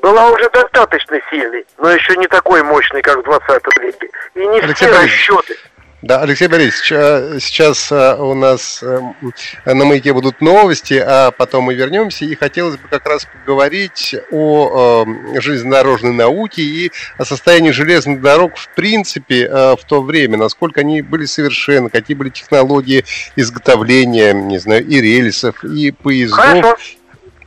была 0.02 0.30
уже 0.30 0.50
достаточно 0.50 1.18
сильной, 1.30 1.64
но 1.78 1.90
еще 1.90 2.16
не 2.16 2.26
такой 2.26 2.62
мощной, 2.62 3.00
как 3.00 3.18
в 3.18 3.22
20 3.22 3.62
веке. 3.80 4.08
И 4.34 4.40
не 4.40 4.58
Алексей 4.58 4.88
все 4.88 5.02
расчеты. 5.02 5.56
Да, 6.02 6.20
Алексей 6.20 6.48
Борисович, 6.48 7.40
сейчас 7.40 7.92
а, 7.92 8.16
у 8.16 8.34
нас 8.34 8.82
эм, 8.82 9.14
на 9.64 9.84
маяке 9.84 10.12
будут 10.12 10.40
новости, 10.40 10.94
а 10.94 11.30
потом 11.30 11.64
мы 11.64 11.74
вернемся, 11.74 12.24
и 12.24 12.34
хотелось 12.34 12.76
бы 12.76 12.88
как 12.88 13.06
раз 13.06 13.24
поговорить 13.24 14.16
о 14.32 15.04
эм, 15.04 15.40
железнодорожной 15.40 16.12
науке 16.12 16.60
и 16.62 16.90
о 17.18 17.24
состоянии 17.24 17.70
железных 17.70 18.20
дорог 18.20 18.56
в 18.56 18.68
принципе 18.74 19.44
э, 19.44 19.76
в 19.76 19.84
то 19.86 20.02
время, 20.02 20.36
насколько 20.38 20.80
они 20.80 21.02
были 21.02 21.24
совершенны, 21.24 21.88
какие 21.88 22.16
были 22.16 22.30
технологии 22.30 23.04
изготовления, 23.36 24.32
не 24.32 24.58
знаю, 24.58 24.84
и 24.84 25.00
рельсов, 25.00 25.62
и 25.62 25.92
поездов. 25.92 26.40
Хорошо. 26.40 26.76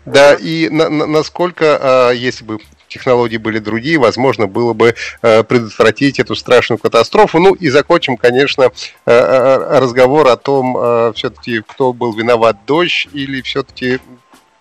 Да, 0.05 0.33
и 0.33 0.69
на, 0.69 0.89
на, 0.89 1.05
насколько, 1.05 1.79
а, 1.81 2.11
если 2.11 2.43
бы 2.43 2.59
технологии 2.87 3.37
были 3.37 3.59
другие, 3.59 3.97
возможно, 3.97 4.47
было 4.47 4.71
бы 4.71 4.95
э, 5.21 5.43
предотвратить 5.43 6.19
эту 6.19 6.33
страшную 6.33 6.79
катастрофу. 6.79 7.39
Ну 7.39 7.53
и 7.53 7.67
закончим, 7.69 8.15
конечно, 8.15 8.63
э, 8.63 8.69
э, 9.05 9.79
разговор 9.79 10.27
о 10.27 10.37
том, 10.37 11.13
все-таки 11.13 11.61
кто 11.61 11.91
был 11.91 12.13
виноват, 12.13 12.57
дождь 12.65 13.07
или 13.11 13.41
все-таки 13.41 13.99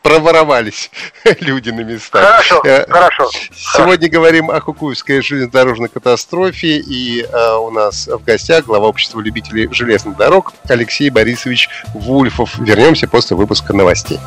проворовались 0.05 0.91
люди 1.41 1.71
на 1.71 1.81
местах. 1.81 2.23
Хорошо, 2.23 2.61
хорошо. 2.89 3.31
Сегодня 3.53 4.09
хорошо. 4.09 4.13
говорим 4.13 4.51
о 4.51 4.61
Кукуевской 4.61 5.23
железнодорожной 5.23 5.89
катастрофе, 5.89 6.77
и 6.77 7.23
э, 7.23 7.55
у 7.57 7.71
нас 7.71 8.07
в 8.07 8.23
гостях 8.23 8.67
глава 8.67 8.87
общества 8.87 9.21
любителей 9.21 9.67
железных 9.73 10.17
дорог 10.19 10.53
Алексей 10.69 11.09
Борисович 11.09 11.71
Вульфов. 11.95 12.59
Вернемся 12.59 13.09
после 13.09 13.35
выпуска 13.35 13.73
новостей. 13.73 14.21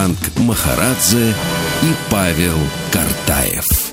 Вахтанг 0.00 0.38
Махарадзе 0.38 1.34
и 1.82 1.94
Павел 2.10 2.56
Картаев. 2.90 3.89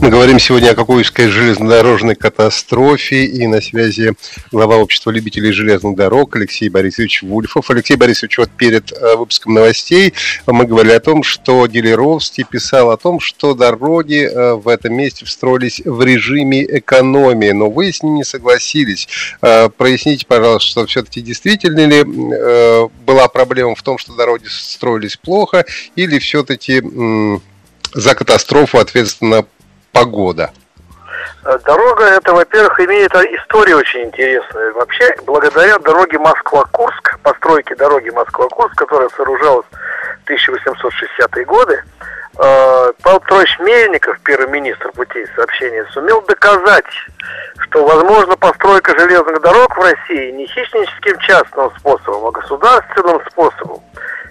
Мы 0.00 0.10
говорим 0.10 0.38
сегодня 0.38 0.70
о 0.70 0.74
Кокуевской 0.74 1.28
железнодорожной 1.28 2.14
катастрофе 2.14 3.24
и 3.24 3.46
на 3.46 3.60
связи 3.60 4.12
глава 4.50 4.76
общества 4.76 5.10
любителей 5.10 5.52
железных 5.52 5.96
дорог 5.96 6.36
Алексей 6.36 6.68
Борисович 6.68 7.22
Вульфов. 7.22 7.70
Алексей 7.70 7.96
Борисович, 7.96 8.38
вот 8.38 8.50
перед 8.50 8.92
э, 8.92 9.16
выпуском 9.16 9.54
новостей 9.54 10.12
мы 10.46 10.66
говорили 10.66 10.94
о 10.94 11.00
том, 11.00 11.22
что 11.22 11.66
Делеровский 11.66 12.44
писал 12.44 12.90
о 12.90 12.96
том, 12.96 13.20
что 13.20 13.54
дороги 13.54 14.26
э, 14.26 14.54
в 14.54 14.68
этом 14.68 14.94
месте 14.94 15.24
встроились 15.24 15.80
в 15.84 16.02
режиме 16.02 16.64
экономии, 16.64 17.50
но 17.50 17.70
вы 17.70 17.92
с 17.92 18.02
ним 18.02 18.16
не 18.16 18.24
согласились. 18.24 19.08
Э, 19.42 19.68
проясните, 19.68 20.26
пожалуйста, 20.26 20.70
что 20.70 20.86
все-таки 20.86 21.20
действительно 21.20 21.86
ли 21.86 22.04
была 23.06 23.28
проблема 23.28 23.74
в 23.74 23.82
том, 23.82 23.98
что 23.98 24.14
дороги 24.14 24.46
строились 24.48 25.16
плохо, 25.16 25.64
или 25.96 26.18
все-таки 26.18 26.82
за 27.94 28.14
катастрофу 28.14 28.78
ответственна 28.78 29.46
погода? 29.94 30.50
Э, 31.44 31.58
дорога 31.64 32.04
это, 32.04 32.34
во-первых, 32.34 32.80
имеет 32.80 33.14
историю 33.14 33.78
очень 33.78 34.04
интересную. 34.04 34.74
Вообще, 34.74 35.14
благодаря 35.24 35.78
дороге 35.78 36.18
Москва-Курск, 36.18 37.18
постройке 37.22 37.74
дороги 37.76 38.10
Москва-Курск, 38.10 38.74
которая 38.76 39.08
сооружалась 39.10 39.66
в 40.24 40.30
1860-е 40.30 41.44
годы, 41.44 41.82
э, 42.38 42.92
Павел 43.02 43.20
Петрович 43.20 43.58
Мельников, 43.60 44.18
первый 44.24 44.48
министр 44.48 44.90
путей 44.92 45.26
сообщения, 45.36 45.86
сумел 45.92 46.22
доказать, 46.22 46.84
что 47.60 47.86
возможно 47.86 48.36
постройка 48.36 48.98
железных 48.98 49.40
дорог 49.40 49.76
в 49.76 49.80
России 49.80 50.32
не 50.32 50.46
хищническим 50.46 51.18
частным 51.18 51.70
способом, 51.78 52.26
а 52.26 52.30
государственным 52.32 53.20
способом. 53.30 53.82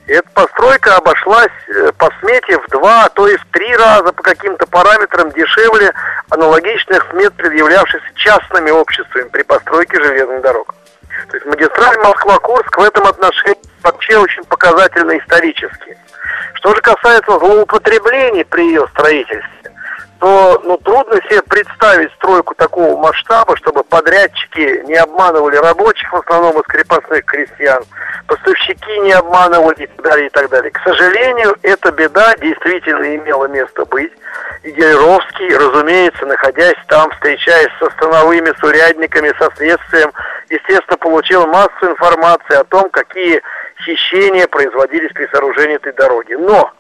Эта 0.06 0.28
постройка 0.34 0.98
обошлась 0.98 1.52
э, 1.70 1.92
по 1.98 2.12
смете 2.20 2.60
в 2.60 2.68
два, 2.70 3.06
а 3.06 3.10
то 3.10 3.28
и 3.28 3.38
в 3.38 3.46
три 3.52 3.74
раза 3.76 4.12
по 4.12 4.22
каким-то 4.22 4.68
параметрам 4.68 5.32
дешевле 5.32 5.94
аналогичных 6.30 7.08
смет, 7.12 7.34
предъявлявшихся 7.36 8.10
частными 8.16 8.70
обществами 8.70 9.30
при 9.30 9.44
постройке 9.44 10.04
железных 10.04 10.42
дорог. 10.42 10.76
То 11.30 11.38
есть 11.38 11.46
магистраль 11.46 11.98
Москва-Курск 12.00 12.78
в 12.78 12.82
этом 12.82 13.08
отношении 13.08 13.62
вообще 13.82 14.18
очень 14.18 14.44
показательно 14.44 15.18
исторически. 15.18 15.98
Что 16.56 16.76
же 16.76 16.82
касается 16.82 17.40
злоупотреблений 17.40 18.44
при 18.44 18.68
ее 18.68 18.86
строительстве, 18.90 19.63
то 20.24 20.62
ну, 20.64 20.78
трудно 20.78 21.18
себе 21.30 21.42
представить 21.42 22.10
стройку 22.14 22.56
такого 22.56 22.96
масштаба, 22.96 23.58
чтобы 23.58 23.84
подрядчики 23.84 24.82
не 24.86 24.96
обманывали 24.96 25.58
рабочих, 25.58 26.14
в 26.14 26.16
основном 26.16 26.58
из 26.62 26.64
крепостных 26.64 27.26
крестьян, 27.26 27.84
поставщики 28.26 29.00
не 29.00 29.12
обманывали 29.12 29.84
и 29.84 29.88
так 29.88 30.02
далее, 30.02 30.28
и 30.28 30.30
так 30.30 30.50
далее. 30.50 30.72
К 30.72 30.80
сожалению, 30.82 31.58
эта 31.62 31.92
беда 31.92 32.36
действительно 32.38 33.18
имела 33.18 33.48
место 33.48 33.84
быть. 33.84 34.14
И 34.64 34.72
Геровский, 34.72 35.58
разумеется, 35.58 36.26
находясь 36.26 36.78
там, 36.88 37.12
встречаясь 37.12 37.72
со 37.80 37.90
становыми, 37.90 38.54
с 38.58 38.64
урядниками, 38.64 39.34
со 39.38 39.52
следствием, 39.58 40.14
естественно, 40.50 40.96
получил 41.00 41.48
массу 41.48 41.86
информации 41.86 42.56
о 42.56 42.64
том, 42.64 42.90
какие 42.92 43.42
хищения 43.84 44.48
производились 44.48 45.12
при 45.12 45.28
сооружении 45.28 45.76
этой 45.76 45.92
дороги. 45.92 46.36
Но 46.36 46.72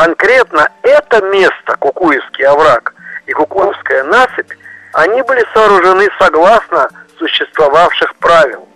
конкретно 0.00 0.66
это 0.82 1.22
место, 1.26 1.76
Кукуевский 1.78 2.46
овраг 2.46 2.94
и 3.26 3.32
Кукуевская 3.32 4.04
насыпь, 4.04 4.52
они 4.94 5.20
были 5.22 5.44
сооружены 5.52 6.08
согласно 6.18 6.88
существовавших 7.18 8.14
правил. 8.16 8.66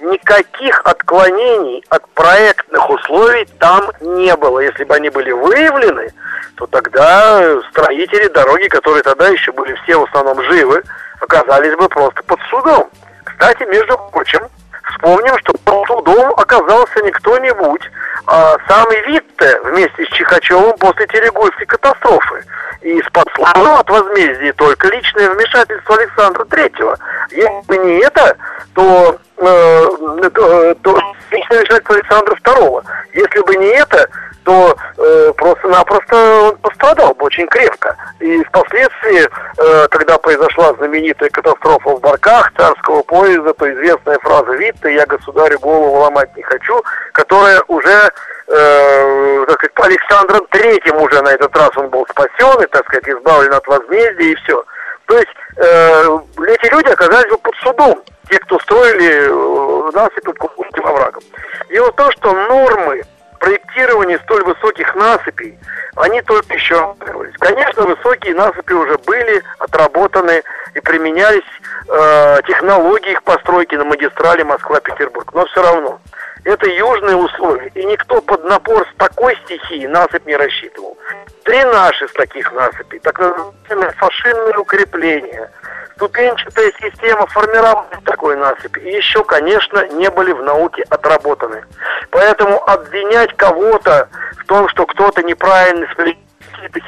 Никаких 0.00 0.80
отклонений 0.84 1.84
от 1.90 2.08
проектных 2.14 2.88
условий 2.88 3.46
там 3.58 3.84
не 4.00 4.34
было. 4.36 4.60
Если 4.60 4.84
бы 4.84 4.94
они 4.94 5.10
были 5.10 5.30
выявлены, 5.30 6.08
то 6.56 6.66
тогда 6.66 7.60
строители 7.70 8.28
дороги, 8.28 8.66
которые 8.68 9.02
тогда 9.02 9.28
еще 9.28 9.52
были 9.52 9.74
все 9.84 9.98
в 9.98 10.04
основном 10.04 10.42
живы, 10.44 10.82
оказались 11.20 11.76
бы 11.76 11.88
просто 11.90 12.22
под 12.22 12.40
судом. 12.48 12.90
Кстати, 13.24 13.62
между 13.64 13.98
прочим, 14.10 14.48
вспомним, 14.92 15.36
что 15.38 15.52
под 15.64 15.86
судом 15.86 16.32
оказался 16.36 17.02
не 17.02 17.10
кто-нибудь, 17.10 17.82
а 18.26 18.56
сам 18.68 18.86
Витте 19.06 19.60
вместе 19.64 20.04
с 20.04 20.08
Чихачевым 20.08 20.76
после 20.78 21.06
Терегойской 21.06 21.66
катастрофы. 21.66 22.44
И 22.82 23.00
спасло 23.02 23.76
от 23.78 23.88
возмездия 23.90 24.52
только 24.54 24.88
личное 24.88 25.30
вмешательство 25.30 25.96
Александра 25.96 26.44
Третьего. 26.44 26.96
Если 27.30 27.66
бы 27.66 27.76
не 27.78 28.00
это, 28.00 28.36
то, 28.74 29.18
э, 29.38 29.86
то, 30.34 30.74
то 30.82 30.98
личное 31.30 31.58
вмешательство 31.58 31.94
Александра 31.94 32.34
Второго. 32.36 32.84
Если 33.12 33.40
бы 33.40 33.56
не 33.56 33.66
это, 33.66 34.08
то 34.44 34.76
э, 34.98 35.32
просто-напросто 35.36 36.16
он 36.48 36.56
пострадал 36.58 37.14
бы 37.14 37.26
очень 37.26 37.46
крепко. 37.46 37.96
И 38.20 38.42
впоследствии, 38.44 39.28
э, 39.28 39.88
когда 39.88 40.18
произошла 40.18 40.74
знаменитая 40.74 41.30
катастрофа 41.30 41.90
в 41.90 42.00
Барках 42.00 42.52
царского 42.56 43.02
поезда, 43.02 43.52
то 43.54 43.72
известная 43.72 44.18
фраза 44.18 44.52
Витта 44.52 44.88
«Я 44.88 45.06
государю 45.06 45.58
голову 45.58 46.00
ломать 46.00 46.34
не 46.36 46.42
хочу», 46.42 46.82
которая 47.12 47.62
уже 47.68 48.10
э, 48.48 49.44
сказать, 49.44 49.72
Александром 49.76 50.46
Третьим 50.50 50.96
уже 50.96 51.20
на 51.22 51.30
этот 51.30 51.56
раз 51.56 51.70
он 51.76 51.88
был 51.88 52.06
спасен 52.10 52.62
и, 52.62 52.66
так 52.66 52.84
сказать, 52.86 53.08
избавлен 53.08 53.52
от 53.52 53.66
возмездия 53.66 54.32
и 54.32 54.34
все. 54.36 54.64
То 55.06 55.18
есть 55.18 55.30
э, 55.56 56.18
эти 56.48 56.72
люди 56.72 56.88
оказались 56.88 57.30
бы 57.30 57.38
под 57.38 57.54
судом, 57.56 58.02
те, 58.30 58.38
кто 58.38 58.58
строили 58.60 59.28
э, 59.28 59.90
насыпи 59.92 60.32
под 60.32 60.52
Курским 60.52 60.86
оврагом. 60.86 61.22
И 61.68 61.78
вот 61.78 61.96
то, 61.96 62.10
что 62.12 62.32
нормы 62.32 63.02
проектирования 63.42 64.20
столь 64.20 64.44
высоких 64.44 64.94
насыпей, 64.94 65.58
они 65.96 66.22
только 66.22 66.54
еще 66.54 66.94
Конечно, 67.40 67.82
высокие 67.82 68.34
насыпи 68.34 68.72
уже 68.72 68.96
были 68.98 69.42
отработаны 69.58 70.42
и 70.74 70.80
применялись 70.80 71.42
э, 71.88 72.40
технологии 72.46 73.10
их 73.10 73.22
постройки 73.24 73.74
на 73.74 73.84
магистрали 73.84 74.44
Москва-Петербург. 74.44 75.34
Но 75.34 75.44
все 75.46 75.60
равно, 75.60 76.00
это 76.44 76.66
южные 76.66 77.16
условия, 77.16 77.72
и 77.74 77.84
никто 77.84 78.20
под 78.20 78.44
напор 78.44 78.86
с 78.88 78.96
такой 78.96 79.36
стихии 79.44 79.86
насыпь 79.86 80.24
не 80.24 80.36
рассчитывал. 80.36 80.96
Три 81.42 81.64
наши 81.64 82.04
из 82.04 82.12
таких 82.12 82.52
насыпей, 82.52 83.00
так 83.00 83.18
называемые 83.18 83.90
фашинные 83.98 84.56
укрепления– 84.56 85.50
ступенчатая 85.96 86.72
система 86.80 87.26
формирования 87.26 88.00
такой 88.04 88.36
насыпи 88.36 88.80
еще, 88.80 89.24
конечно, 89.24 89.86
не 89.88 90.10
были 90.10 90.32
в 90.32 90.42
науке 90.42 90.82
отработаны. 90.90 91.64
Поэтому 92.10 92.62
обвинять 92.68 93.34
кого-то 93.36 94.08
в 94.38 94.46
том, 94.46 94.68
что 94.68 94.86
кто-то 94.86 95.22
неправильно 95.22 95.86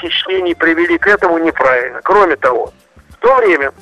хищения 0.00 0.54
привели 0.54 0.98
к 0.98 1.06
этому, 1.06 1.38
неправильно. 1.38 2.00
Кроме 2.02 2.36
того, 2.36 2.72
в 3.10 3.16
то 3.16 3.34
время 3.36 3.72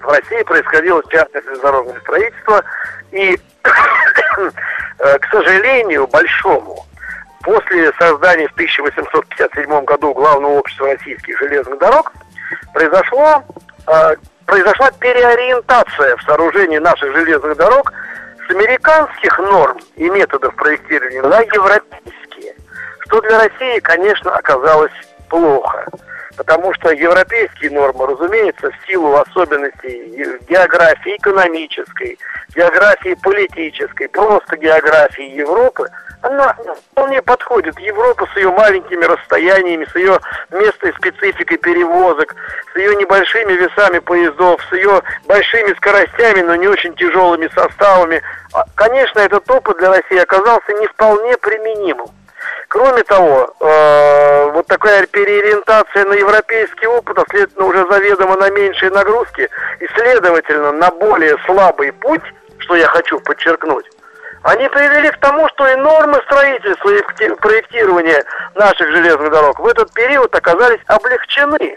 в 0.00 0.08
России 0.08 0.42
происходило 0.42 1.02
частное 1.08 1.42
железнодорожное 1.42 2.00
строительство, 2.00 2.64
и, 3.12 3.38
э, 4.98 5.18
к 5.18 5.26
сожалению, 5.30 6.06
большому, 6.08 6.84
после 7.42 7.92
создания 7.98 8.48
в 8.48 8.52
1857 8.52 9.84
году 9.84 10.12
Главного 10.14 10.52
общества 10.58 10.88
российских 10.88 11.38
железных 11.38 11.78
дорог 11.78 12.12
произошло 12.72 13.44
э, 13.86 14.16
произошла 14.46 14.90
переориентация 14.92 16.16
в 16.16 16.22
сооружении 16.22 16.78
наших 16.78 17.12
железных 17.12 17.56
дорог 17.56 17.92
с 18.46 18.50
американских 18.50 19.38
норм 19.38 19.78
и 19.96 20.08
методов 20.10 20.54
проектирования 20.56 21.22
на 21.22 21.40
европейские, 21.40 22.54
что 23.00 23.20
для 23.20 23.38
России, 23.38 23.78
конечно, 23.80 24.34
оказалось 24.34 24.92
плохо. 25.28 25.86
Потому 26.36 26.72
что 26.74 26.90
европейские 26.90 27.70
нормы, 27.70 28.06
разумеется, 28.06 28.70
в 28.70 28.86
силу 28.86 29.14
особенностей 29.16 30.38
географии 30.48 31.16
экономической, 31.16 32.18
географии 32.54 33.16
политической, 33.22 34.08
просто 34.08 34.56
географии 34.56 35.34
Европы– 35.34 35.88
она 36.22 36.56
вполне 36.92 37.20
подходит. 37.20 37.78
Европа 37.80 38.26
с 38.32 38.36
ее 38.36 38.50
маленькими 38.52 39.04
расстояниями, 39.04 39.84
с 39.84 39.94
ее 39.96 40.18
местной 40.50 40.92
спецификой 40.94 41.58
перевозок, 41.58 42.34
с 42.72 42.78
ее 42.78 42.94
небольшими 42.96 43.52
весами 43.52 43.98
поездов, 43.98 44.60
с 44.70 44.72
ее 44.72 45.02
большими 45.26 45.74
скоростями, 45.74 46.42
но 46.42 46.54
не 46.54 46.68
очень 46.68 46.94
тяжелыми 46.94 47.48
составами. 47.54 48.22
А, 48.52 48.64
конечно, 48.76 49.18
этот 49.18 49.50
опыт 49.50 49.78
для 49.78 49.90
России 49.90 50.18
оказался 50.18 50.72
не 50.74 50.86
вполне 50.86 51.36
применимым. 51.38 52.08
Кроме 52.72 53.02
того, 53.02 53.54
э, 53.60 54.50
вот 54.54 54.66
такая 54.66 55.04
переориентация 55.04 56.06
на 56.06 56.14
европейский 56.14 56.86
опыт, 56.86 57.18
а 57.18 57.24
следовательно 57.28 57.66
уже 57.66 57.86
заведомо 57.90 58.34
на 58.36 58.48
меньшие 58.48 58.90
нагрузки 58.90 59.46
и, 59.78 59.86
следовательно, 59.88 60.72
на 60.72 60.90
более 60.90 61.36
слабый 61.44 61.92
путь, 61.92 62.22
что 62.60 62.74
я 62.76 62.86
хочу 62.86 63.20
подчеркнуть, 63.20 63.84
они 64.44 64.66
привели 64.70 65.10
к 65.10 65.18
тому, 65.18 65.46
что 65.48 65.68
и 65.68 65.74
нормы 65.76 66.18
строительства 66.24 66.88
и 66.88 67.34
проектирования 67.42 68.24
наших 68.54 68.90
железных 68.90 69.30
дорог 69.30 69.60
в 69.60 69.66
этот 69.66 69.92
период 69.92 70.34
оказались 70.34 70.80
облегчены. 70.86 71.76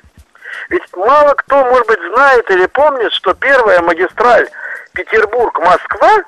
Ведь 0.70 0.84
мало 0.96 1.34
кто, 1.34 1.66
может 1.66 1.88
быть, 1.88 2.00
знает 2.14 2.50
или 2.50 2.68
помнит, 2.68 3.12
что 3.12 3.34
первая 3.34 3.82
магистраль 3.82 4.48
Петербург-Москва 4.94 6.24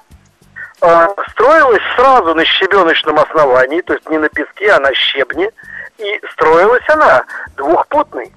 э, 0.81 1.07
строилась 1.31 1.81
сразу 1.95 2.33
на 2.33 2.45
щебеночном 2.45 3.19
основании, 3.19 3.81
то 3.81 3.93
есть 3.93 4.09
не 4.09 4.17
на 4.17 4.29
песке, 4.29 4.71
а 4.71 4.79
на 4.79 4.93
щебне, 4.93 5.51
и 5.97 6.21
строилась 6.33 6.87
она 6.89 7.23
двухпутной, 7.55 8.31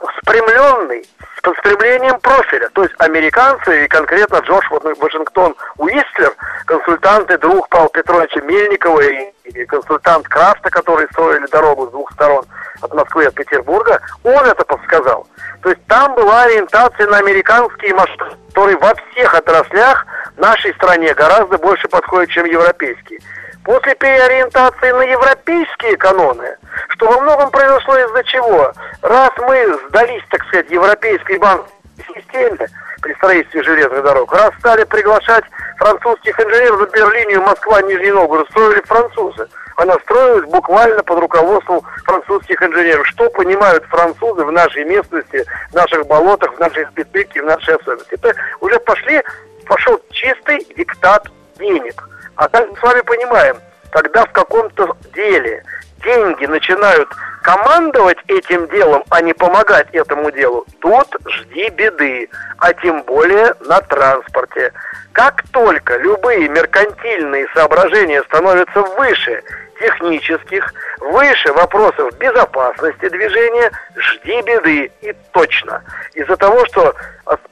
осуществленный 0.00 1.04
с 1.36 1.42
подстремлением 1.42 2.20
профиля. 2.20 2.68
То 2.74 2.82
есть 2.82 2.94
американцы 2.98 3.84
и 3.84 3.88
конкретно 3.88 4.36
Джош 4.36 4.64
Вашингтон 4.70 5.54
Уистлер, 5.78 6.34
консультанты 6.66 7.38
друг 7.38 7.68
Павла 7.68 7.88
Петровича 7.88 8.40
Мельникова 8.40 9.00
и, 9.00 9.32
и 9.44 9.64
консультант 9.64 10.28
Крафта, 10.28 10.70
которые 10.70 11.08
строили 11.08 11.46
дорогу 11.46 11.86
с 11.86 11.90
двух 11.90 12.12
сторон 12.12 12.44
от 12.82 12.94
Москвы 12.94 13.24
и 13.24 13.26
от 13.26 13.34
Петербурга, 13.34 14.00
он 14.24 14.44
это 14.44 14.64
подсказал. 14.64 15.26
То 15.62 15.70
есть 15.70 15.84
там 15.86 16.14
была 16.14 16.44
ориентация 16.44 17.06
на 17.06 17.18
американские 17.18 17.94
машины, 17.94 18.36
которые 18.48 18.76
во 18.78 18.94
всех 18.94 19.34
отраслях 19.34 20.06
нашей 20.36 20.74
стране 20.74 21.14
гораздо 21.14 21.58
больше 21.58 21.88
подходят, 21.88 22.30
чем 22.30 22.46
европейские. 22.46 23.20
После 23.64 23.94
переориентации 23.94 24.90
на 24.90 25.02
европейские 25.02 25.96
каноны, 25.96 26.56
что 26.88 27.06
во 27.06 27.20
многом 27.20 27.50
произошло 27.50 27.98
из-за 27.98 28.24
чего? 28.24 28.72
Раз 29.02 29.30
мы 29.38 29.78
сдались, 29.88 30.22
так 30.30 30.42
сказать, 30.46 30.70
европейской 30.70 31.38
банковской 31.38 31.74
системе 32.14 32.68
при 33.02 33.14
строительстве 33.14 33.62
железных 33.62 34.02
дорог, 34.02 34.32
раз 34.32 34.50
стали 34.58 34.84
приглашать 34.84 35.44
французских 35.76 36.40
инженеров, 36.40 36.80
например, 36.80 37.12
линию 37.12 37.42
Москва-Нижний 37.42 38.12
Новгород 38.12 38.48
строили 38.50 38.80
французы. 38.82 39.48
Она 39.76 39.94
строилась 40.04 40.48
буквально 40.50 41.02
под 41.02 41.20
руководством 41.20 41.80
французских 42.04 42.62
инженеров. 42.62 43.06
Что 43.06 43.28
понимают 43.30 43.84
французы 43.84 44.44
в 44.44 44.52
нашей 44.52 44.84
местности, 44.84 45.44
в 45.70 45.74
наших 45.74 46.06
болотах, 46.06 46.54
в 46.54 46.60
нашей 46.60 46.86
специфике, 46.86 47.42
в 47.42 47.46
нашей 47.46 47.76
особенности? 47.76 48.14
Это 48.14 48.34
уже 48.60 48.78
пошли, 48.80 49.22
пошел 49.66 50.00
чистый 50.10 50.66
диктат 50.76 51.28
денег. 51.58 52.09
А 52.40 52.48
так 52.48 52.70
мы 52.70 52.76
с 52.78 52.82
вами 52.82 53.02
понимаем, 53.02 53.58
когда 53.90 54.24
в 54.24 54.32
каком-то 54.32 54.96
деле 55.14 55.62
деньги 56.02 56.46
начинают 56.46 57.06
командовать 57.42 58.16
этим 58.28 58.66
делом, 58.68 59.04
а 59.10 59.20
не 59.20 59.34
помогать 59.34 59.88
этому 59.92 60.30
делу, 60.30 60.64
тут 60.80 61.06
жди 61.26 61.68
беды, 61.68 62.30
а 62.56 62.72
тем 62.72 63.02
более 63.02 63.54
на 63.66 63.82
транспорте. 63.82 64.72
Как 65.12 65.42
только 65.52 65.98
любые 65.98 66.48
меркантильные 66.48 67.46
соображения 67.52 68.22
становятся 68.22 68.80
выше 68.96 69.42
технических, 69.78 70.72
выше 71.00 71.52
вопросов 71.52 72.16
безопасности 72.16 73.10
движения, 73.10 73.70
жди 73.96 74.40
беды 74.40 74.90
и 75.02 75.14
точно. 75.32 75.84
Из-за 76.14 76.38
того, 76.38 76.64
что 76.64 76.94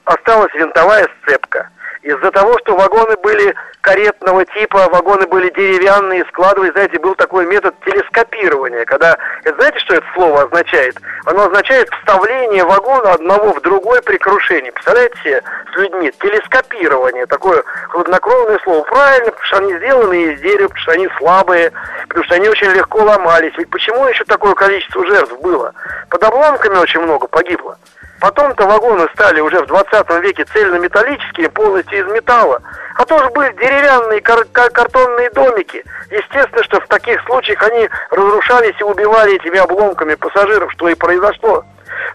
осталась 0.06 0.54
винтовая 0.54 1.06
сцепка– 1.20 1.68
из-за 2.02 2.30
того, 2.30 2.56
что 2.58 2.76
вагоны 2.76 3.16
были 3.16 3.54
каретного 3.80 4.44
типа, 4.44 4.88
вагоны 4.88 5.26
были 5.26 5.50
деревянные, 5.50 6.24
складывались, 6.26 6.72
знаете, 6.72 6.98
был 6.98 7.14
такой 7.14 7.46
метод 7.46 7.74
телескопирования, 7.84 8.84
когда, 8.84 9.16
знаете, 9.44 9.78
что 9.80 9.94
это 9.94 10.06
слово 10.14 10.42
означает? 10.42 10.96
Оно 11.24 11.44
означает 11.44 11.88
вставление 11.90 12.64
вагона 12.64 13.12
одного 13.12 13.52
в 13.52 13.60
другой 13.62 14.02
при 14.02 14.18
крушении. 14.18 14.70
Представляете 14.70 15.18
себе 15.22 15.42
с 15.72 15.76
людьми? 15.76 16.12
Телескопирование, 16.20 17.26
такое 17.26 17.62
хладнокровное 17.88 18.58
слово. 18.62 18.84
Правильно, 18.84 19.30
потому 19.30 19.46
что 19.46 19.56
они 19.58 19.76
сделаны 19.76 20.22
из 20.32 20.40
дерева, 20.40 20.68
потому 20.68 20.82
что 20.82 20.92
они 20.92 21.08
слабые, 21.18 21.72
потому 22.08 22.24
что 22.24 22.34
они 22.34 22.48
очень 22.48 22.70
легко 22.70 23.02
ломались. 23.02 23.54
Ведь 23.56 23.70
почему 23.70 24.06
еще 24.06 24.24
такое 24.24 24.54
количество 24.54 25.04
жертв 25.06 25.38
было? 25.40 25.72
Под 26.10 26.22
обломками 26.22 26.76
очень 26.76 27.00
много 27.00 27.26
погибло. 27.26 27.78
Потом-то 28.20 28.66
вагоны 28.66 29.08
стали 29.14 29.40
уже 29.40 29.62
в 29.62 29.66
20 29.66 30.10
веке 30.22 30.44
цельнометаллические, 30.44 31.50
полностью 31.50 31.98
из 32.00 32.12
металла. 32.12 32.60
А 32.96 33.04
тоже 33.04 33.28
были 33.30 33.52
деревянные 33.52 34.20
кар 34.20 34.44
картонные 34.50 35.30
домики. 35.30 35.84
Естественно, 36.10 36.64
что 36.64 36.80
в 36.80 36.86
таких 36.88 37.22
случаях 37.26 37.62
они 37.62 37.88
разрушались 38.10 38.74
и 38.80 38.84
убивали 38.84 39.36
этими 39.36 39.58
обломками 39.58 40.14
пассажиров, 40.14 40.72
что 40.72 40.88
и 40.88 40.94
произошло. 40.94 41.64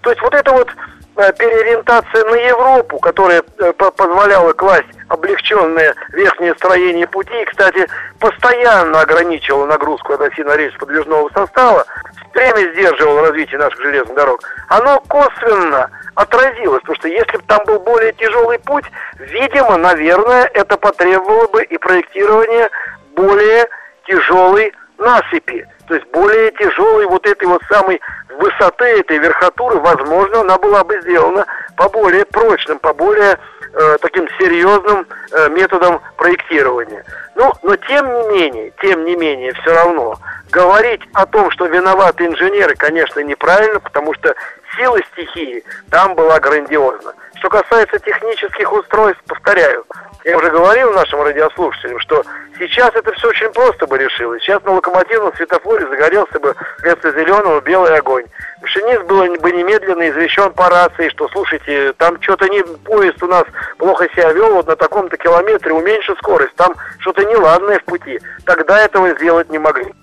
То 0.02 0.10
есть 0.10 0.22
вот 0.22 0.34
это 0.34 0.52
вот 0.52 0.70
э, 1.16 1.34
переориентация 1.38 2.26
на 2.26 2.36
Европу, 2.36 3.00
которая 3.00 3.42
э, 3.60 3.72
позволяла 3.74 4.52
класть 4.52 4.90
облегченное 5.08 5.96
верхнее 6.10 6.54
строение 6.56 7.08
пути, 7.08 7.42
и, 7.42 7.46
кстати, 7.46 7.88
постоянно 8.20 9.00
ограничивала 9.00 9.68
нагрузку 9.68 10.14
от 10.14 10.22
оси 10.22 10.44
на 10.44 10.58
рельс 10.58 10.76
подвижного 10.76 11.30
состава, 11.34 11.86
время 12.34 12.72
сдерживало 12.74 13.28
развитие 13.28 13.60
наших 13.60 13.80
железных 13.82 14.16
дорог, 14.16 14.42
оно 14.70 15.00
косвенно 15.08 15.90
отразилось, 16.16 16.82
потому 16.82 16.96
что 16.98 17.08
если 17.08 17.38
бы 17.38 17.44
там 17.48 17.64
был 17.66 17.80
более 17.80 18.14
тяжелый 18.14 18.60
путь, 18.60 18.86
видимо, 19.20 19.78
наверное, 19.78 20.50
это 20.54 20.78
потребовало 20.78 21.48
бы 21.48 21.64
и 21.64 21.78
проектирование 21.78 22.70
более 23.16 23.68
тяжелой 24.08 24.74
насыпи, 24.98 25.66
то 25.88 25.96
есть 25.96 26.08
более 26.12 26.52
тяжелой 26.52 27.06
вот 27.08 27.26
этой 27.26 27.48
вот 27.48 27.62
самой 27.70 28.00
высоты 28.40 28.86
этой 28.86 29.18
верхотуры, 29.18 29.78
возможно, 29.80 30.42
она 30.42 30.58
была 30.58 30.84
бы 30.84 31.00
сделана 31.02 31.46
по 31.78 31.90
более 31.90 32.26
прочным, 32.26 32.80
по 32.80 32.94
более 32.94 33.38
э, 33.74 33.98
таким 34.02 34.28
серьезным 34.40 35.08
э, 35.32 35.50
методом 35.50 36.02
проектирования. 36.18 37.04
Ну, 37.36 37.52
но 37.64 37.76
тем 37.76 38.06
не 38.06 38.30
менее, 38.30 38.74
тем 38.82 39.06
не 39.06 39.16
менее, 39.16 39.54
все 39.54 39.74
равно 39.74 40.18
говорить 40.52 41.02
о 41.14 41.26
том, 41.26 41.50
что 41.52 41.66
виноваты 41.66 42.26
инженеры, 42.26 42.76
конечно, 42.76 43.20
неправильно, 43.22 43.80
потому 43.80 44.14
что 44.14 44.36
сила 44.78 45.00
стихии 45.12 45.64
там 45.90 46.16
была 46.16 46.40
грандиозна. 46.40 47.14
Что 47.44 47.50
касается 47.50 48.00
технических 48.00 48.72
устройств, 48.72 49.22
повторяю, 49.28 49.86
я 50.24 50.38
уже 50.38 50.50
говорил 50.50 50.94
нашим 50.94 51.22
радиослушателям, 51.24 52.00
что 52.00 52.24
сейчас 52.58 52.96
это 52.96 53.12
все 53.12 53.28
очень 53.28 53.50
просто 53.50 53.86
бы 53.86 53.98
решилось. 53.98 54.42
Сейчас 54.42 54.64
на 54.64 54.72
локомотивном 54.72 55.36
светофоре 55.36 55.86
загорелся 55.90 56.40
бы 56.40 56.56
вместо 56.82 57.12
зеленого 57.12 57.60
белый 57.60 57.98
огонь. 57.98 58.24
Машинист 58.62 59.04
был 59.04 59.26
бы 59.40 59.52
немедленно 59.52 60.10
извещен 60.10 60.54
по 60.54 60.70
рации, 60.70 61.10
что, 61.10 61.28
слушайте, 61.34 61.92
там 61.98 62.16
что-то 62.22 62.48
не... 62.48 62.64
Поезд 62.64 63.22
у 63.22 63.28
нас 63.28 63.44
плохо 63.78 64.08
себя 64.16 64.32
вел, 64.32 64.54
вот 64.54 64.68
на 64.68 64.78
таком-то 64.78 65.18
километре 65.18 65.74
уменьши 65.74 66.16
скорость, 66.20 66.56
там 66.56 66.74
что-то 67.00 67.26
неладное 67.26 67.80
в 67.80 67.84
пути. 67.84 68.22
Тогда 68.46 68.86
этого 68.86 69.10
сделать 69.16 69.50
не 69.50 69.58
могли. 69.58 69.94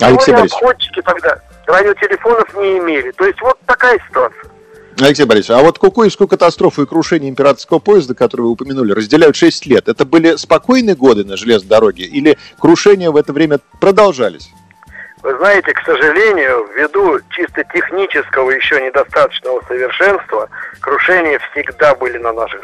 Алексей 0.00 0.32
Борисович. 0.32 0.90
тогда 1.04 1.38
радиотелефонов 1.68 2.52
не 2.54 2.78
имели. 2.78 3.12
То 3.12 3.24
есть 3.24 3.40
вот 3.40 3.56
такая 3.66 4.00
ситуация. 4.08 4.51
Алексей 5.00 5.24
Борисович, 5.24 5.58
а 5.58 5.62
вот 5.62 5.78
Кукуевскую 5.78 6.28
катастрофу 6.28 6.82
и 6.82 6.86
крушение 6.86 7.30
императорского 7.30 7.78
поезда, 7.78 8.14
который 8.14 8.42
вы 8.42 8.50
упомянули, 8.50 8.92
разделяют 8.92 9.36
6 9.36 9.66
лет. 9.66 9.88
Это 9.88 10.04
были 10.04 10.36
спокойные 10.36 10.94
годы 10.94 11.24
на 11.24 11.36
железной 11.36 11.68
дороге 11.68 12.04
или 12.04 12.38
крушения 12.58 13.10
в 13.10 13.16
это 13.16 13.32
время 13.32 13.58
продолжались? 13.80 14.50
Вы 15.22 15.36
знаете, 15.38 15.72
к 15.72 15.80
сожалению, 15.84 16.66
ввиду 16.74 17.20
чисто 17.30 17.62
технического 17.72 18.50
еще 18.50 18.80
недостаточного 18.80 19.62
совершенства, 19.68 20.48
крушения 20.80 21.40
всегда 21.52 21.94
были 21.94 22.18
на 22.18 22.32
наших 22.32 22.60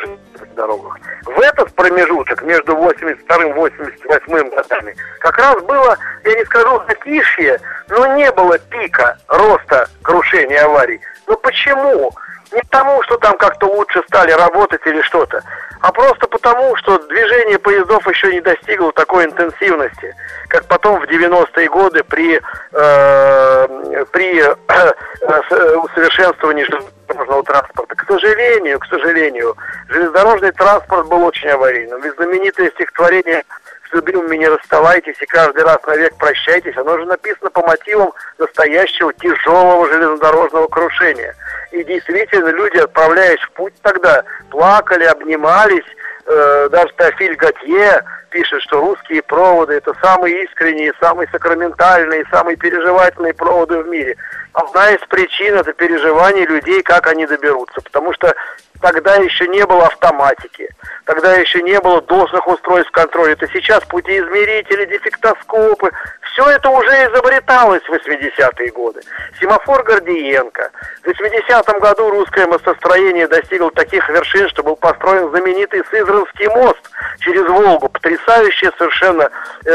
дорогах. 0.56 0.98
В 1.24 1.38
этот 1.38 1.72
промежуток 1.74 2.42
между 2.42 2.74
82 2.74 3.44
и 3.44 3.52
88 3.52 4.50
годами 4.50 4.96
как 5.20 5.38
раз 5.38 5.62
было, 5.62 5.96
я 6.24 6.34
не 6.34 6.44
скажу 6.46 6.82
затишье, 6.88 7.60
но 7.90 8.16
не 8.16 8.30
было 8.32 8.58
пика 8.58 9.16
роста 9.28 9.88
крушения 10.02 10.64
аварий. 10.64 11.00
Но 11.28 11.36
почему? 11.36 12.12
Не 12.52 12.62
потому, 12.62 13.02
что 13.02 13.18
там 13.18 13.36
как-то 13.36 13.66
лучше 13.66 14.02
стали 14.08 14.32
работать 14.32 14.80
или 14.86 15.02
что-то, 15.02 15.42
а 15.82 15.92
просто 15.92 16.26
потому, 16.26 16.74
что 16.76 16.98
движение 17.06 17.58
поездов 17.58 18.08
еще 18.08 18.32
не 18.32 18.40
достигло 18.40 18.90
такой 18.92 19.26
интенсивности, 19.26 20.14
как 20.48 20.64
потом 20.66 21.00
в 21.00 21.04
90-е 21.04 21.68
годы 21.68 22.02
при, 22.04 22.40
э, 22.72 24.04
при 24.12 24.40
э, 24.40 25.76
усовершенствовании 25.76 26.64
железнодорожного 26.64 27.42
транспорта. 27.44 27.94
К 27.94 28.06
сожалению, 28.06 28.80
к 28.80 28.86
сожалению, 28.86 29.54
железнодорожный 29.88 30.52
транспорт 30.52 31.06
был 31.06 31.24
очень 31.24 31.50
аварийным. 31.50 32.00
Ведь 32.00 32.14
знаменитое 32.14 32.70
стихотворение 32.70 33.44
с 33.90 33.94
любимыми 33.94 34.36
не 34.36 34.48
расставайтесь 34.48 35.20
и 35.20 35.26
каждый 35.26 35.64
раз 35.64 35.78
навек 35.86 36.16
прощайтесь, 36.16 36.76
оно 36.76 36.98
же 36.98 37.06
написано 37.06 37.50
по 37.50 37.62
мотивам 37.62 38.12
настоящего 38.38 39.12
тяжелого 39.14 39.88
железнодорожного 39.88 40.66
крушения. 40.68 41.34
И 41.72 41.84
действительно, 41.84 42.48
люди, 42.48 42.78
отправляясь 42.78 43.40
в 43.40 43.52
путь 43.52 43.74
тогда, 43.82 44.24
плакали, 44.50 45.04
обнимались, 45.04 45.84
э, 46.28 46.68
даже 46.70 46.92
Теофиль 46.96 47.36
Готье 47.36 48.04
пишет, 48.30 48.60
что 48.62 48.80
русские 48.80 49.22
проводы 49.22 49.74
это 49.74 49.94
самые 50.02 50.44
искренние, 50.44 50.92
самые 51.00 51.28
сакраментальные, 51.28 52.24
самые 52.30 52.56
переживательные 52.56 53.34
проводы 53.34 53.78
в 53.78 53.88
мире. 53.88 54.16
Одна 54.52 54.90
из 54.90 55.00
причин 55.08 55.54
это 55.54 55.72
переживание 55.72 56.46
людей, 56.46 56.82
как 56.82 57.06
они 57.06 57.26
доберутся. 57.26 57.80
Потому 57.80 58.12
что 58.12 58.34
тогда 58.80 59.16
еще 59.16 59.48
не 59.48 59.64
было 59.66 59.86
автоматики, 59.86 60.68
тогда 61.04 61.34
еще 61.34 61.62
не 61.62 61.78
было 61.80 62.00
досных 62.02 62.46
устройств 62.46 62.90
контроля. 62.92 63.32
Это 63.32 63.48
сейчас 63.48 63.84
путеизмерители, 63.84 64.84
дефектоскопы, 64.86 65.90
все 66.38 66.50
это 66.50 66.70
уже 66.70 66.90
изобреталось 66.90 67.82
в 67.82 67.92
80-е 67.92 68.70
годы. 68.70 69.00
Семафор 69.40 69.82
Гордиенко. 69.82 70.70
В 71.02 71.08
80-м 71.08 71.80
году 71.80 72.10
русское 72.10 72.46
мостостроение 72.46 73.26
достигло 73.26 73.70
таких 73.72 74.08
вершин, 74.08 74.48
что 74.48 74.62
был 74.62 74.76
построен 74.76 75.30
знаменитый 75.30 75.82
Сызранский 75.90 76.46
мост 76.48 76.78
через 77.20 77.46
Волгу. 77.48 77.88
Потрясающее 77.88 78.70
совершенно 78.78 79.28
э, 79.64 79.70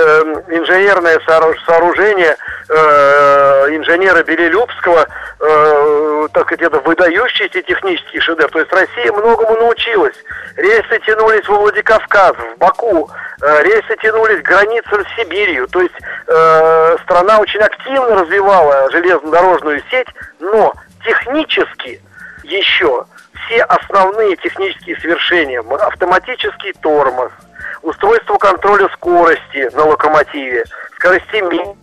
инженерное 0.49 1.19
сооружение 1.65 2.37
э, 2.69 3.75
инженера 3.75 4.23
Белелюбского, 4.23 5.05
э, 5.39 6.27
так 6.33 6.45
сказать, 6.45 6.61
это 6.61 6.79
выдающийся 6.79 7.61
технический 7.61 8.19
шедевр. 8.19 8.49
То 8.49 8.59
есть 8.59 8.71
Россия 8.71 9.11
многому 9.11 9.55
научилась. 9.55 10.15
Рельсы 10.55 10.99
тянулись 11.05 11.47
во 11.47 11.57
Владикавказ, 11.57 12.33
в 12.35 12.57
Баку, 12.57 13.09
э, 13.41 13.63
рельсы 13.63 13.95
тянулись 14.01 14.41
к 14.41 14.45
границе 14.45 15.03
с 15.03 15.15
Сибирью. 15.15 15.67
То 15.67 15.81
есть 15.81 15.95
э, 16.27 16.52
страна 17.03 17.39
очень 17.39 17.59
активно 17.59 18.15
развивала 18.15 18.89
железнодорожную 18.91 19.81
сеть, 19.89 20.07
но 20.39 20.73
технически 21.05 22.01
еще 22.43 23.05
все 23.45 23.63
основные 23.63 24.35
технические 24.37 24.97
свершения, 24.97 25.61
автоматический 25.61 26.73
тормоз, 26.81 27.31
устройство 27.81 28.37
контроля 28.37 28.89
скорости 28.89 29.69
на 29.75 29.85
локомотиве, 29.85 30.63
скоростемер, 30.95 31.75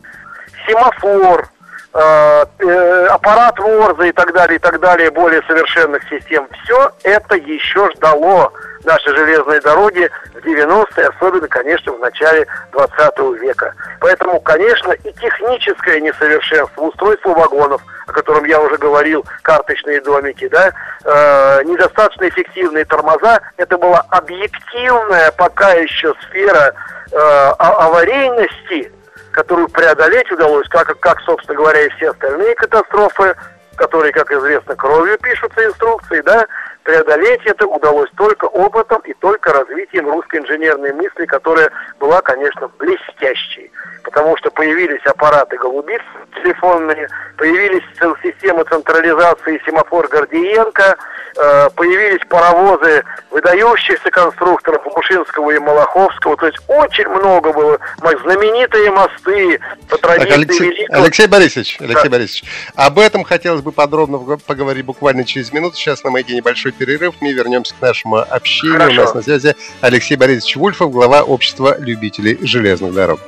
семафор, 0.66 1.40
э, 1.40 1.44
э, 1.44 1.59
аппарат 1.92 3.58
Ворза 3.58 4.04
и 4.04 4.12
так 4.12 4.32
далее, 4.32 4.56
и 4.56 4.58
так 4.60 4.78
далее, 4.80 5.10
более 5.10 5.42
совершенных 5.42 6.02
систем. 6.08 6.46
Все 6.64 6.92
это 7.02 7.34
еще 7.36 7.90
ждало 7.96 8.52
наши 8.84 9.14
железные 9.14 9.60
дороги 9.60 10.10
в 10.34 10.38
90-е, 10.38 11.08
особенно, 11.08 11.48
конечно, 11.48 11.92
в 11.92 11.98
начале 11.98 12.46
20 12.72 13.18
века. 13.40 13.74
Поэтому, 14.00 14.40
конечно, 14.40 14.92
и 14.92 15.12
техническое 15.12 16.00
несовершенство, 16.00 16.82
устройство 16.82 17.30
вагонов, 17.30 17.82
о 18.06 18.12
котором 18.12 18.44
я 18.44 18.60
уже 18.60 18.76
говорил, 18.78 19.24
карточные 19.42 20.00
домики, 20.00 20.48
да, 20.48 20.72
э, 21.04 21.62
недостаточно 21.64 22.28
эффективные 22.28 22.84
тормоза, 22.84 23.40
это 23.56 23.76
была 23.76 24.04
объективная 24.10 25.30
пока 25.32 25.72
еще 25.72 26.14
сфера 26.28 26.74
э, 27.12 27.16
аварийности, 27.58 28.92
которую 29.32 29.68
преодолеть 29.68 30.30
удалось, 30.32 30.68
как, 30.68 30.98
как, 31.00 31.20
собственно 31.20 31.56
говоря, 31.56 31.80
и 31.80 31.88
все 31.90 32.10
остальные 32.10 32.54
катастрофы, 32.54 33.36
которые, 33.76 34.12
как 34.12 34.30
известно, 34.32 34.76
кровью 34.76 35.18
пишутся 35.18 35.64
инструкции, 35.64 36.20
да, 36.22 36.46
преодолеть 36.90 37.40
это 37.44 37.66
удалось 37.66 38.10
только 38.16 38.46
опытом 38.46 39.00
и 39.04 39.14
только 39.14 39.52
развитием 39.52 40.10
русской 40.10 40.40
инженерной 40.40 40.92
мысли, 40.92 41.24
которая 41.24 41.70
была, 42.00 42.20
конечно, 42.20 42.68
блестящей. 42.78 43.70
Потому 44.02 44.36
что 44.38 44.50
появились 44.50 45.04
аппараты 45.06 45.56
голубиц 45.56 46.00
телефонные, 46.42 47.08
появились 47.36 47.82
системы 48.22 48.64
централизации 48.64 49.62
семафор 49.64 50.08
Гордиенко, 50.08 50.96
э, 51.36 51.70
появились 51.76 52.26
паровозы 52.28 53.04
выдающихся 53.30 54.10
конструкторов 54.10 54.84
Мушинского 54.86 55.50
и 55.50 55.58
Малаховского. 55.58 56.36
То 56.36 56.46
есть 56.46 56.58
очень 56.66 57.08
много 57.08 57.52
было 57.52 57.78
знаменитые 58.00 58.90
мосты 58.90 59.60
по 59.88 59.96
традиции 59.98 60.28
так, 60.28 60.38
Алексей, 60.38 60.70
великого... 60.70 61.02
Алексей 61.02 61.26
Борисович, 61.26 61.76
Алексей 61.80 62.04
да. 62.04 62.10
Борисович, 62.10 62.44
об 62.74 62.98
этом 62.98 63.22
хотелось 63.22 63.62
бы 63.62 63.70
подробно 63.70 64.38
поговорить 64.38 64.84
буквально 64.84 65.24
через 65.24 65.52
минуту. 65.52 65.76
Сейчас 65.76 66.02
на 66.02 66.10
маяке 66.10 66.34
небольшой 66.34 66.72
перерыв. 66.80 67.16
Мы 67.20 67.32
вернемся 67.32 67.74
к 67.78 67.82
нашему 67.82 68.16
общению. 68.16 68.78
Хорошо. 68.78 69.00
У 69.00 69.04
нас 69.04 69.14
на 69.14 69.22
связи 69.22 69.54
Алексей 69.82 70.16
Борисович 70.16 70.56
Вульфов, 70.56 70.90
глава 70.90 71.22
общества 71.22 71.76
любителей 71.78 72.38
железных 72.40 72.94
дорог. 72.94 73.20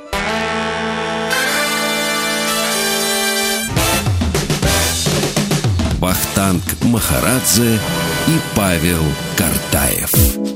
Вахтанг 5.99 6.63
Махарадзе 6.81 7.75
и 8.27 8.39
Павел 8.55 9.03
Картаев. 9.37 10.52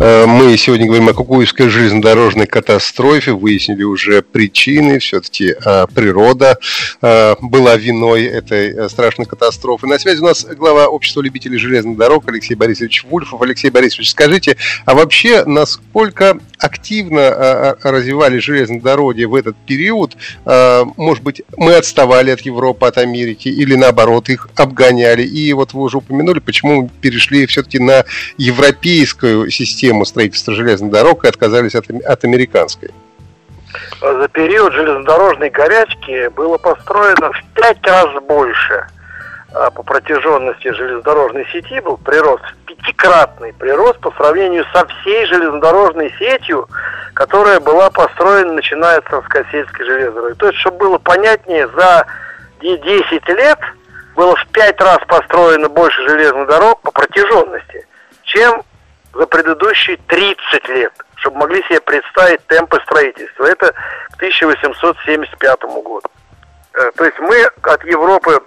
Э, 0.00 0.26
мы 0.26 0.56
сегодня 0.56 0.86
говорим 0.86 1.08
о 1.08 1.12
Кукуевской 1.12 1.68
железнодорожной 1.68 2.46
катастрофе, 2.46 3.32
выяснили 3.32 3.82
уже 3.82 4.22
причины, 4.22 5.00
все-таки 5.00 5.52
э, 5.52 5.86
природа 5.92 6.56
э, 7.02 7.34
была 7.40 7.76
виной 7.76 8.26
этой 8.26 8.88
страшной 8.88 9.26
катастрофы. 9.26 9.88
На 9.88 9.98
связи 9.98 10.20
у 10.20 10.26
нас 10.26 10.44
глава 10.44 10.86
общества 10.86 11.20
любителей 11.20 11.58
железных 11.58 11.98
дорог 11.98 12.28
Алексей 12.28 12.54
Борисович 12.54 13.06
Вульфов. 13.10 13.42
Алексей 13.42 13.70
Борисович, 13.70 14.12
скажите, 14.12 14.56
а 14.84 14.94
вообще 14.94 15.44
насколько 15.44 16.38
активно 16.60 17.76
развивали 17.82 18.38
железные 18.38 18.80
дороги 18.80 19.24
в 19.24 19.34
этот 19.34 19.56
период? 19.66 20.16
Может 20.44 21.22
быть, 21.22 21.42
мы 21.56 21.74
отставали 21.74 22.30
от 22.30 22.40
Европы, 22.40 22.86
от 22.86 22.98
Америки, 22.98 23.48
или 23.48 23.74
наоборот, 23.74 24.28
их 24.28 24.48
обгоняли? 24.56 25.22
И 25.22 25.52
вот 25.52 25.72
вы 25.72 25.82
уже 25.82 25.98
упомянули, 25.98 26.40
почему 26.40 26.82
мы 26.82 26.90
перешли 27.00 27.46
все-таки 27.46 27.78
на 27.78 28.04
европейскую 28.36 29.50
систему 29.50 29.87
систему 29.88 30.04
строительства 30.04 30.54
железных 30.54 30.90
дорог 30.90 31.24
и 31.24 31.28
отказались 31.28 31.74
от, 31.74 31.90
от 31.90 32.24
американской? 32.24 32.90
За 34.02 34.28
период 34.28 34.72
железнодорожной 34.72 35.50
горячки 35.50 36.28
было 36.28 36.58
построено 36.58 37.32
в 37.32 37.42
пять 37.54 37.84
раз 37.86 38.22
больше 38.24 38.86
а, 39.54 39.70
по 39.70 39.82
протяженности 39.82 40.72
железнодорожной 40.72 41.46
сети 41.52 41.80
был 41.80 41.96
прирост, 41.96 42.44
пятикратный 42.66 43.54
прирост 43.54 43.98
по 44.00 44.10
сравнению 44.12 44.64
со 44.74 44.86
всей 44.86 45.24
железнодорожной 45.26 46.12
сетью, 46.18 46.68
которая 47.14 47.60
была 47.60 47.90
построена 47.90 48.52
начиная 48.52 49.00
с 49.00 49.10
Царскосельской 49.10 49.86
железной 49.86 50.14
дороги. 50.22 50.38
То 50.38 50.46
есть, 50.48 50.58
чтобы 50.58 50.78
было 50.78 50.98
понятнее, 50.98 51.66
за 51.68 52.06
10 52.60 53.28
лет 53.28 53.58
было 54.14 54.36
в 54.36 54.46
пять 54.48 54.80
раз 54.80 54.98
построено 55.06 55.68
больше 55.68 56.02
железных 56.08 56.46
дорог 56.46 56.80
по 56.82 56.90
протяженности, 56.90 57.86
чем 58.24 58.62
за 59.14 59.26
предыдущие 59.26 59.98
30 60.06 60.68
лет, 60.68 60.92
чтобы 61.16 61.38
могли 61.38 61.62
себе 61.64 61.80
представить 61.80 62.46
темпы 62.46 62.80
строительства. 62.84 63.46
Это 63.46 63.72
к 63.72 64.16
1875 64.16 65.60
году. 65.62 66.02
Э, 66.74 66.90
то 66.96 67.04
есть 67.04 67.18
мы 67.18 67.42
от 67.62 67.84
Европы, 67.84 68.40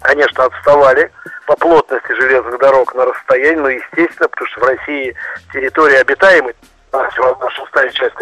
конечно, 0.00 0.44
отставали 0.44 1.10
по 1.46 1.56
плотности 1.56 2.12
железных 2.12 2.58
дорог 2.58 2.94
на 2.94 3.06
расстоянии, 3.06 3.60
но 3.60 3.68
естественно, 3.68 4.28
потому 4.28 4.48
что 4.48 4.60
в 4.60 4.64
России 4.64 5.14
территория 5.52 6.00
одна 6.00 6.54
шестая 6.92 7.90
часть 7.90 8.16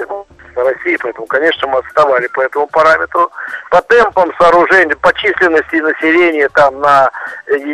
России, 0.54 0.96
поэтому, 1.00 1.26
конечно, 1.26 1.68
мы 1.68 1.78
отставали 1.78 2.26
по 2.28 2.42
этому 2.42 2.66
параметру. 2.68 3.30
По 3.70 3.80
темпам 3.82 4.32
сооружения, 4.38 4.96
по 4.96 5.12
численности 5.14 5.76
населения 5.76 6.48
там 6.50 6.80
на, 6.80 7.10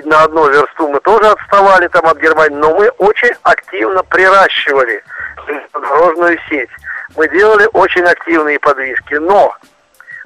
на 0.04 0.22
одну 0.24 0.48
версту 0.48 0.88
мы 0.88 1.00
тоже 1.00 1.26
отставали 1.26 1.88
там 1.88 2.06
от 2.06 2.18
Германии, 2.18 2.56
но 2.56 2.74
мы 2.74 2.88
очень 2.98 3.34
активно 3.42 4.02
приращивали 4.04 5.02
дорожную 5.72 6.38
сеть. 6.48 6.70
Мы 7.16 7.28
делали 7.28 7.68
очень 7.72 8.04
активные 8.04 8.58
подвижки, 8.58 9.14
но 9.14 9.54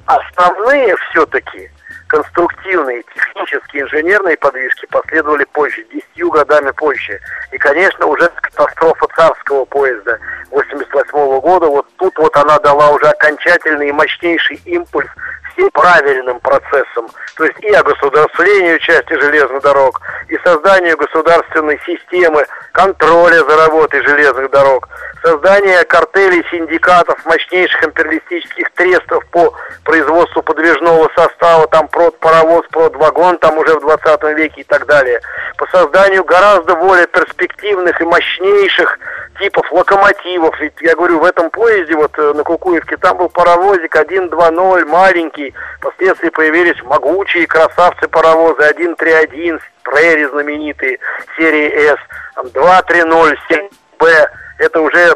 основные 0.05 0.95
все-таки 1.09 1.71
конструктивные, 2.11 3.03
технические, 3.15 3.83
инженерные 3.83 4.35
подвижки 4.35 4.85
последовали 4.87 5.45
позже, 5.45 5.85
десятью 5.93 6.29
годами 6.29 6.71
позже. 6.71 7.17
И, 7.53 7.57
конечно, 7.57 8.05
уже 8.05 8.29
катастрофа 8.41 9.07
царского 9.15 9.63
поезда 9.63 10.19
88 10.51 11.39
года, 11.39 11.67
вот 11.67 11.87
тут 11.97 12.13
вот 12.17 12.35
она 12.35 12.59
дала 12.59 12.89
уже 12.89 13.05
окончательный 13.05 13.87
и 13.87 13.91
мощнейший 13.93 14.59
импульс 14.65 15.07
всем 15.53 15.69
правильным 15.71 16.39
процессом, 16.39 17.09
то 17.35 17.45
есть 17.45 17.59
и 17.61 17.73
огосударствлению 17.73 18.79
части 18.79 19.13
железных 19.13 19.61
дорог, 19.61 20.01
и 20.29 20.37
созданию 20.43 20.97
государственной 20.97 21.79
системы 21.85 22.45
контроля 22.71 23.43
за 23.43 23.57
работой 23.57 24.01
железных 24.03 24.49
дорог, 24.51 24.87
создание 25.23 25.83
картелей, 25.83 26.43
синдикатов, 26.51 27.23
мощнейших 27.25 27.83
империалистических 27.83 28.71
трестов 28.71 29.25
по 29.27 29.53
производству 29.83 30.41
подвижного 30.41 31.09
состава, 31.15 31.67
там 31.67 31.87
прод 31.87 32.17
паровоз, 32.19 32.65
прод 32.71 32.95
вагон, 32.95 33.37
там 33.37 33.57
уже 33.57 33.75
в 33.75 33.81
20 33.81 34.23
веке 34.37 34.61
и 34.61 34.63
так 34.63 34.85
далее, 34.85 35.19
по 35.57 35.67
созданию 35.67 36.23
гораздо 36.23 36.75
более 36.75 37.07
перспективных 37.07 37.99
и 38.01 38.05
мощнейших 38.05 38.99
типов 39.39 39.71
локомотивов. 39.71 40.59
Ведь 40.59 40.73
я 40.81 40.95
говорю, 40.95 41.19
в 41.19 41.25
этом 41.25 41.49
поезде 41.49 41.95
вот 41.95 42.11
э, 42.17 42.33
на 42.33 42.43
Кукуевке 42.43 42.97
там 42.97 43.17
был 43.17 43.29
паровозик 43.29 43.95
1.2.0, 43.95 44.85
маленький. 44.85 45.53
Впоследствии 45.79 46.29
появились 46.29 46.81
могучие 46.83 47.47
красавцы 47.47 48.07
паровозы 48.07 48.61
1.3.1, 48.61 49.59
Прери 49.83 50.25
знаменитые, 50.25 50.99
серии 51.37 51.71
S, 51.91 51.97
2.3.0, 52.37 53.35
7B. 53.49 54.29
Это 54.59 54.81
уже 54.81 55.15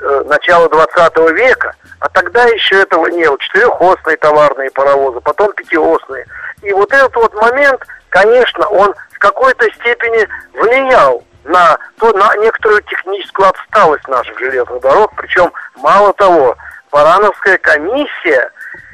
э, 0.00 0.22
начало 0.26 0.68
20 0.68 1.16
века. 1.32 1.74
А 2.00 2.08
тогда 2.08 2.44
еще 2.44 2.82
этого 2.82 3.06
не 3.08 3.26
было. 3.26 3.38
Четырехосные 3.38 4.16
товарные 4.16 4.70
паровозы, 4.70 5.20
потом 5.20 5.52
пятиосные. 5.52 6.26
И 6.62 6.72
вот 6.72 6.92
этот 6.92 7.14
вот 7.16 7.34
момент, 7.34 7.82
конечно, 8.08 8.66
он 8.68 8.94
в 9.12 9.18
какой-то 9.18 9.64
степени 9.74 10.26
влиял 10.54 11.22
на, 11.46 11.78
то, 11.98 12.12
на 12.12 12.34
некоторую 12.36 12.82
техническую 12.82 13.48
отсталость 13.48 14.06
наших 14.08 14.38
железных 14.38 14.80
дорог. 14.80 15.12
Причем, 15.16 15.52
мало 15.76 16.12
того, 16.14 16.56
Барановская 16.90 17.58
комиссия 17.58 18.50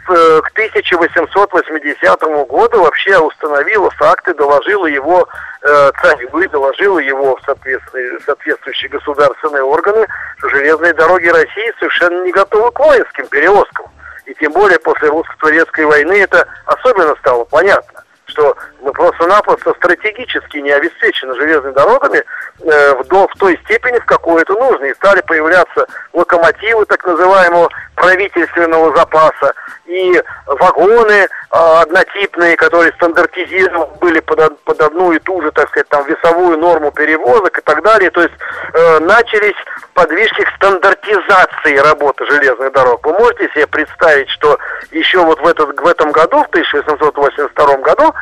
э, 0.08 0.40
к 0.42 0.50
1880 0.52 2.20
году 2.48 2.82
вообще 2.82 3.18
установила 3.18 3.90
факты, 3.90 4.34
доложила 4.34 4.86
его 4.86 5.28
э, 5.62 5.92
царю, 6.02 6.48
доложила 6.48 6.98
его 6.98 7.36
в 7.36 7.42
соответствующие 7.44 8.90
государственные 8.90 9.62
органы, 9.62 10.06
что 10.38 10.48
железные 10.48 10.92
дороги 10.94 11.28
России 11.28 11.72
совершенно 11.78 12.24
не 12.24 12.32
готовы 12.32 12.70
к 12.72 12.80
воинским 12.80 13.26
перевозкам. 13.28 13.86
И 14.26 14.34
тем 14.34 14.52
более 14.52 14.78
после 14.78 15.08
русско-турецкой 15.08 15.84
войны 15.86 16.20
это 16.22 16.46
особенно 16.66 17.14
стало 17.16 17.44
понятно 17.44 18.01
что 18.32 18.56
мы 18.80 18.92
просто-напросто 18.92 19.74
стратегически 19.74 20.58
не 20.58 20.70
обеспечены 20.70 21.34
железными 21.34 21.74
дорогами 21.74 22.24
э, 22.60 22.94
в, 22.94 23.04
до, 23.04 23.28
в 23.28 23.34
той 23.38 23.58
степени, 23.64 23.98
в 23.98 24.06
какой 24.06 24.42
это 24.42 24.54
нужно. 24.54 24.86
И 24.86 24.94
стали 24.94 25.20
появляться 25.20 25.86
локомотивы 26.12 26.84
так 26.86 27.04
называемого 27.04 27.68
правительственного 27.94 28.96
запаса 28.96 29.54
и 29.86 30.22
вагоны 30.46 31.12
э, 31.12 31.26
однотипные, 31.52 32.56
которые 32.56 32.92
стандартизированы 32.94 33.86
были 34.00 34.20
под, 34.20 34.58
под 34.64 34.80
одну 34.80 35.12
и 35.12 35.18
ту 35.18 35.42
же, 35.42 35.52
так 35.52 35.68
сказать, 35.68 35.88
там 35.88 36.04
весовую 36.06 36.58
норму 36.58 36.90
перевозок 36.90 37.58
и 37.58 37.62
так 37.62 37.82
далее. 37.82 38.10
То 38.10 38.22
есть 38.22 38.34
э, 38.72 38.98
начались 39.00 39.54
подвижки 39.94 40.42
к 40.42 40.56
стандартизации 40.56 41.76
работы 41.76 42.24
железных 42.26 42.72
дорог. 42.72 43.04
Вы 43.06 43.12
можете 43.12 43.48
себе 43.50 43.66
представить, 43.66 44.30
что 44.30 44.58
еще 44.90 45.18
вот 45.24 45.40
в, 45.40 45.46
этот, 45.46 45.78
в 45.78 45.86
этом 45.86 46.12
году, 46.12 46.42
в 46.42 46.48
1882 46.48 47.76
году, 47.78 48.14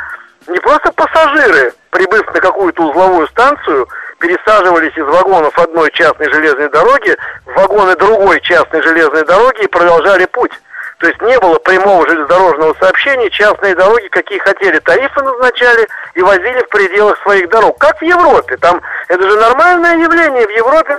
не 0.51 0.59
просто 0.59 0.93
пассажиры, 0.93 1.73
прибыв 1.91 2.27
на 2.35 2.41
какую-то 2.41 2.83
узловую 2.83 3.27
станцию, 3.29 3.89
пересаживались 4.19 4.97
из 4.97 5.05
вагонов 5.05 5.57
одной 5.59 5.91
частной 5.93 6.31
железной 6.31 6.69
дороги 6.69 7.17
в 7.47 7.55
вагоны 7.55 7.97
другой 7.97 8.41
частной 8.41 8.83
железной 8.83 9.25
дороги 9.25 9.63
и 9.63 9.69
продолжали 9.69 10.27
путь. 10.27 10.53
То 10.99 11.07
есть 11.07 11.23
не 11.23 11.39
было 11.39 11.59
прямого 11.61 12.07
железнодорожного 12.07 12.75
сообщения, 12.79 13.31
частные 13.31 13.75
дороги 13.75 14.09
какие 14.09 14.39
хотели, 14.39 14.79
тарифы 14.81 15.23
назначали 15.23 15.89
и 16.15 16.21
возили 16.21 16.61
в 16.61 16.69
пределах 16.69 17.19
своих 17.23 17.49
дорог. 17.49 17.79
Как 17.79 17.99
в 17.99 18.03
Европе, 18.03 18.59
там 18.59 18.83
это 19.09 19.31
же 19.31 19.37
нормальное 19.37 19.97
явление 19.97 20.47
в 20.47 20.51
Европе, 20.51 20.99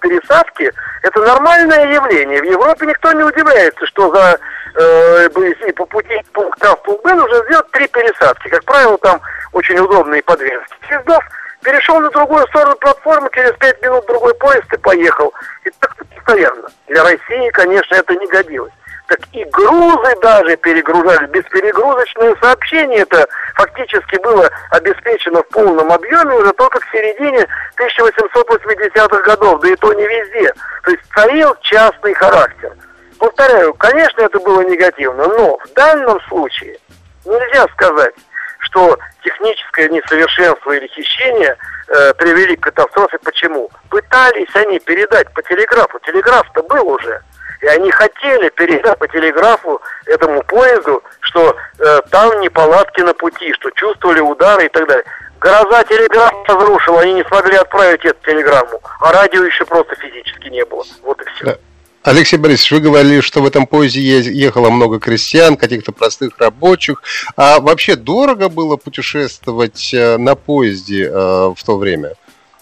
пересадки, 0.00 0.72
это 1.02 1.20
нормальное 1.20 1.92
явление. 1.92 2.40
В 2.40 2.46
Европе 2.46 2.86
никто 2.86 3.12
не 3.12 3.24
удивляется, 3.24 3.84
что 3.86 4.14
за 4.14 4.38
э, 4.76 5.72
по 5.74 5.86
пути 5.86 6.22
пункта 6.32 6.72
А 6.72 6.76
в 6.76 6.82
пункт 6.82 7.04
Б 7.04 7.14
нужно 7.14 7.44
сделать 7.44 7.70
три 7.70 7.86
пересадки. 7.88 8.48
Как 8.48 8.64
правило, 8.64 8.98
там 8.98 9.20
очень 9.52 9.78
удобные 9.78 10.22
подвески. 10.22 10.74
Съездов 10.88 11.24
перешел 11.62 12.00
на 12.00 12.10
другую 12.10 12.46
сторону 12.48 12.76
платформы, 12.76 13.28
через 13.34 13.52
пять 13.58 13.80
минут 13.82 14.06
другой 14.06 14.34
поезд 14.34 14.72
и 14.72 14.76
поехал. 14.78 15.32
И 15.64 15.70
так 15.80 15.94
постоянно. 15.96 16.68
Для 16.88 17.02
России, 17.02 17.50
конечно, 17.50 17.94
это 17.94 18.14
не 18.14 18.26
годилось 18.26 18.72
так 19.06 19.20
и 19.32 19.44
грузы 19.44 20.16
даже 20.20 20.56
перегружались. 20.56 21.30
Бесперегрузочное 21.30 22.34
сообщение 22.40 23.00
это 23.00 23.26
фактически 23.54 24.20
было 24.22 24.50
обеспечено 24.70 25.42
в 25.42 25.48
полном 25.48 25.92
объеме 25.92 26.34
уже 26.34 26.52
только 26.54 26.80
к 26.80 26.84
середине 26.90 27.46
1880-х 27.78 29.22
годов, 29.22 29.60
да 29.60 29.68
и 29.68 29.76
то 29.76 29.92
не 29.92 30.06
везде. 30.06 30.52
То 30.82 30.90
есть 30.90 31.02
царил 31.14 31.54
частный 31.60 32.14
характер. 32.14 32.72
Повторяю, 33.18 33.74
конечно, 33.74 34.22
это 34.22 34.38
было 34.40 34.60
негативно, 34.62 35.26
но 35.26 35.58
в 35.58 35.72
данном 35.74 36.20
случае 36.28 36.78
нельзя 37.24 37.66
сказать, 37.68 38.14
что 38.60 38.98
техническое 39.24 39.88
несовершенство 39.88 40.72
или 40.72 40.86
хищение 40.88 41.56
э, 41.88 42.14
привели 42.14 42.56
к 42.56 42.64
катастрофе. 42.64 43.18
Почему? 43.18 43.70
Пытались 43.90 44.54
они 44.54 44.78
передать 44.80 45.32
по 45.32 45.42
телеграфу. 45.42 45.98
Телеграф-то 46.00 46.62
был 46.64 46.88
уже. 46.88 47.20
И 47.62 47.66
они 47.66 47.90
хотели 47.90 48.48
передать 48.50 48.98
по 48.98 49.08
телеграфу 49.08 49.80
этому 50.06 50.42
поезду, 50.42 51.02
что 51.20 51.56
э, 51.78 52.00
там 52.10 52.40
неполадки 52.40 53.00
на 53.00 53.14
пути, 53.14 53.52
что 53.54 53.70
чувствовали 53.70 54.20
удары 54.20 54.66
и 54.66 54.68
так 54.68 54.86
далее. 54.86 55.04
Гроза 55.40 55.84
телеграф 55.84 56.32
разрушила, 56.48 57.00
они 57.00 57.14
не 57.14 57.24
смогли 57.24 57.56
отправить 57.56 58.04
эту 58.04 58.22
телеграмму, 58.24 58.80
а 59.00 59.12
радио 59.12 59.44
еще 59.44 59.64
просто 59.64 59.94
физически 59.96 60.48
не 60.48 60.64
было. 60.64 60.84
Вот 61.02 61.20
и 61.22 61.24
все. 61.36 61.58
Алексей 62.06 62.36
Борисович, 62.36 62.70
вы 62.70 62.80
говорили, 62.80 63.20
что 63.20 63.42
в 63.42 63.46
этом 63.46 63.66
поезде 63.66 64.00
ехало 64.00 64.70
много 64.70 65.00
крестьян, 65.00 65.56
каких-то 65.56 65.90
простых 65.90 66.38
рабочих. 66.38 67.02
А 67.36 67.58
вообще 67.58 67.96
дорого 67.96 68.48
было 68.48 68.76
путешествовать 68.76 69.92
э, 69.92 70.16
на 70.16 70.36
поезде 70.36 71.06
э, 71.06 71.10
в 71.10 71.58
то 71.66 71.76
время? 71.76 72.12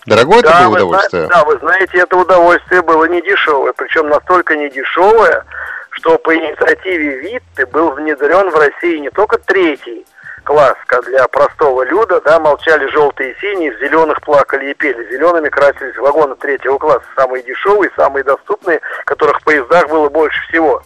Дорогое 0.07 0.40
да, 0.40 0.49
это 0.49 0.68
было 0.68 0.76
удовольствие? 0.76 1.26
да, 1.28 1.45
вы 1.45 1.59
знаете, 1.59 1.99
это 1.99 2.16
удовольствие 2.16 2.80
было 2.80 3.05
не 3.05 3.20
дешевое, 3.20 3.74
причем 3.76 4.09
настолько 4.09 4.57
не 4.57 4.70
дешевое, 4.70 5.45
что 5.90 6.16
по 6.16 6.34
инициативе 6.34 7.20
Витте 7.20 7.66
был 7.66 7.90
внедрен 7.90 8.51
в 8.51 8.55
России 8.55 8.97
не 8.97 9.11
только 9.11 9.36
третий 9.36 10.07
класс, 10.45 10.76
для 11.07 11.26
простого 11.28 11.82
люда, 11.82 12.20
да, 12.20 12.38
молчали 12.38 12.86
желтые 12.86 13.32
и 13.32 13.40
синие, 13.40 13.72
в 13.72 13.80
зеленых 13.80 14.20
плакали 14.22 14.70
и 14.70 14.74
пели. 14.74 15.11
Зелеными 15.11 15.49
красились 15.49 15.97
вагоны 15.97 16.36
третьего 16.36 16.78
класса, 16.78 17.05
самые 17.16 17.42
дешевые, 17.42 17.90
самые 17.97 18.24
доступные, 18.24 18.80
которых 19.05 19.40
в 19.40 19.45
поездах 19.45 19.88
было 19.88 20.09
больше 20.09 20.40
всего. 20.49 20.82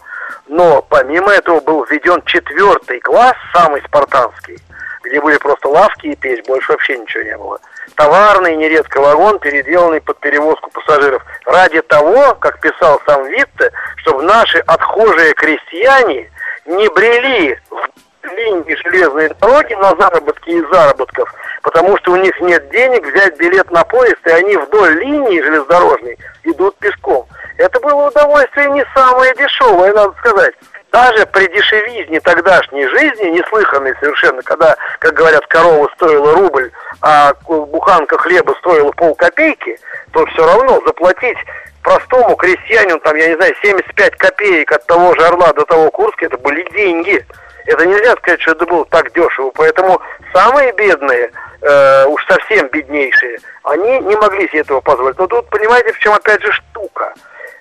Но 0.47 0.81
помимо 0.81 1.31
этого 1.31 1.59
был 1.59 1.85
введен 1.85 2.21
четвертый 2.25 2.99
класс, 2.99 3.35
самый 3.53 3.81
спартанский, 3.83 4.57
где 5.03 5.21
были 5.21 5.37
просто 5.37 5.67
лавки 5.67 6.07
и 6.07 6.15
печь, 6.15 6.45
больше 6.45 6.71
вообще 6.71 6.97
ничего 6.97 7.23
не 7.23 7.37
было 7.37 7.59
товарный, 7.95 8.55
нередко 8.55 9.01
вагон, 9.01 9.39
переделанный 9.39 9.99
под 9.99 10.19
перевозку 10.19 10.69
пассажиров. 10.71 11.21
Ради 11.45 11.81
того, 11.81 12.35
как 12.35 12.61
писал 12.61 13.01
сам 13.05 13.25
Витте, 13.27 13.71
чтобы 13.97 14.23
наши 14.23 14.59
отхожие 14.59 15.33
крестьяне 15.33 16.31
не 16.65 16.87
брели 16.89 17.59
в 17.69 17.89
линии 18.35 18.75
железной 18.75 19.29
дороги 19.41 19.73
на 19.73 19.95
заработки 19.95 20.49
и 20.49 20.61
заработков, 20.71 21.33
потому 21.61 21.97
что 21.97 22.13
у 22.13 22.15
них 22.15 22.39
нет 22.41 22.69
денег 22.69 23.05
взять 23.05 23.37
билет 23.37 23.69
на 23.71 23.83
поезд, 23.83 24.19
и 24.25 24.29
они 24.31 24.57
вдоль 24.57 24.99
линии 24.99 25.41
железнодорожной 25.41 26.17
идут 26.43 26.77
пешком. 26.77 27.27
Это 27.57 27.79
было 27.79 28.07
удовольствие 28.07 28.69
не 28.69 28.85
самое 28.93 29.33
дешевое, 29.35 29.93
надо 29.93 30.13
сказать 30.19 30.55
даже 30.91 31.25
при 31.27 31.47
дешевизне 31.47 32.19
тогдашней 32.21 32.87
жизни, 32.87 33.29
неслыханной 33.29 33.93
совершенно, 33.99 34.41
когда, 34.41 34.75
как 34.99 35.13
говорят, 35.13 35.45
корова 35.47 35.89
стоила 35.95 36.33
рубль, 36.33 36.71
а 37.01 37.33
буханка 37.47 38.17
хлеба 38.17 38.55
стоила 38.59 38.91
полкопейки, 38.93 39.77
то 40.11 40.25
все 40.27 40.45
равно 40.45 40.81
заплатить 40.85 41.37
простому 41.83 42.35
крестьянину, 42.35 42.99
там, 42.99 43.15
я 43.15 43.29
не 43.29 43.35
знаю, 43.35 43.55
75 43.61 44.15
копеек 44.17 44.71
от 44.71 44.85
того 44.85 45.15
же 45.15 45.25
Орла 45.25 45.53
до 45.53 45.65
того 45.65 45.89
Курска, 45.91 46.25
это 46.25 46.37
были 46.37 46.67
деньги. 46.71 47.25
Это 47.69 47.85
нельзя 47.85 48.13
сказать, 48.13 48.41
что 48.41 48.53
это 48.53 48.65
было 48.65 48.83
так 48.85 49.13
дешево. 49.13 49.51
Поэтому 49.53 50.01
самые 50.33 50.71
бедные, 50.73 51.31
э, 51.61 52.05
уж 52.07 52.25
совсем 52.25 52.67
беднейшие, 52.69 53.37
они 53.63 53.99
не 53.99 54.15
могли 54.15 54.47
себе 54.49 54.61
этого 54.61 54.81
позволить. 54.81 55.19
Но 55.19 55.27
тут, 55.27 55.47
понимаете, 55.49 55.93
в 55.93 55.99
чем 55.99 56.13
опять 56.13 56.41
же 56.41 56.51
штука. 56.51 57.13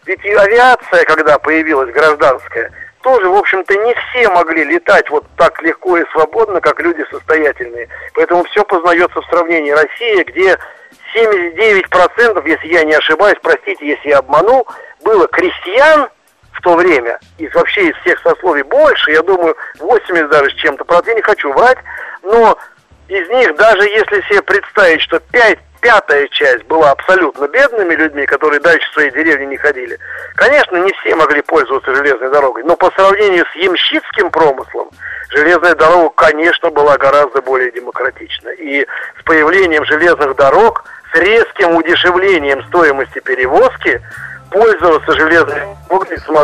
Ведь 0.06 0.24
и 0.24 0.32
авиация, 0.32 1.04
когда 1.04 1.38
появилась 1.38 1.92
гражданская, 1.92 2.72
тоже, 3.02 3.28
в 3.28 3.34
общем-то, 3.34 3.74
не 3.74 3.94
все 3.94 4.30
могли 4.30 4.64
летать 4.64 5.10
вот 5.10 5.26
так 5.36 5.60
легко 5.60 5.98
и 5.98 6.10
свободно, 6.12 6.62
как 6.62 6.80
люди 6.80 7.04
состоятельные. 7.10 7.88
Поэтому 8.14 8.44
все 8.44 8.64
познается 8.64 9.20
в 9.20 9.26
сравнении 9.26 9.72
России, 9.72 10.22
где 10.22 10.58
79%, 11.14 12.48
если 12.48 12.66
я 12.66 12.84
не 12.84 12.94
ошибаюсь, 12.94 13.36
простите, 13.42 13.86
если 13.86 14.08
я 14.08 14.18
обманул, 14.20 14.66
было 15.04 15.28
крестьян 15.28 16.08
в 16.58 16.62
то 16.62 16.74
время, 16.74 17.18
и 17.38 17.48
вообще 17.48 17.88
из 17.88 17.96
всех 17.98 18.20
сословий 18.20 18.62
больше, 18.62 19.12
я 19.12 19.22
думаю, 19.22 19.56
80 19.78 20.28
даже 20.28 20.50
с 20.50 20.54
чем-то, 20.54 20.84
правда, 20.84 21.10
я 21.10 21.16
не 21.16 21.22
хочу 21.22 21.52
врать, 21.52 21.78
но 22.22 22.58
из 23.08 23.28
них, 23.28 23.56
даже 23.56 23.84
если 23.84 24.20
себе 24.22 24.42
представить, 24.42 25.00
что 25.02 25.20
5 25.20 25.58
пятая 25.80 26.26
часть 26.28 26.64
была 26.64 26.90
абсолютно 26.90 27.46
бедными 27.46 27.94
людьми, 27.94 28.26
которые 28.26 28.60
дальше 28.60 28.92
своей 28.92 29.12
деревни 29.12 29.46
не 29.46 29.56
ходили. 29.56 29.96
Конечно, 30.34 30.76
не 30.78 30.92
все 30.94 31.14
могли 31.14 31.40
пользоваться 31.42 31.94
железной 31.94 32.30
дорогой, 32.30 32.64
но 32.64 32.74
по 32.74 32.90
сравнению 32.90 33.46
с 33.46 33.54
ямщицким 33.54 34.30
промыслом, 34.32 34.90
железная 35.30 35.76
дорога, 35.76 36.12
конечно, 36.16 36.70
была 36.70 36.98
гораздо 36.98 37.40
более 37.42 37.70
демократична. 37.70 38.48
И 38.48 38.84
с 39.20 39.22
появлением 39.24 39.84
железных 39.84 40.34
дорог, 40.34 40.84
с 41.12 41.16
резким 41.16 41.76
удешевлением 41.76 42.64
стоимости 42.64 43.20
перевозки, 43.20 44.02
пользоваться 44.50 45.12
железной 45.12 45.62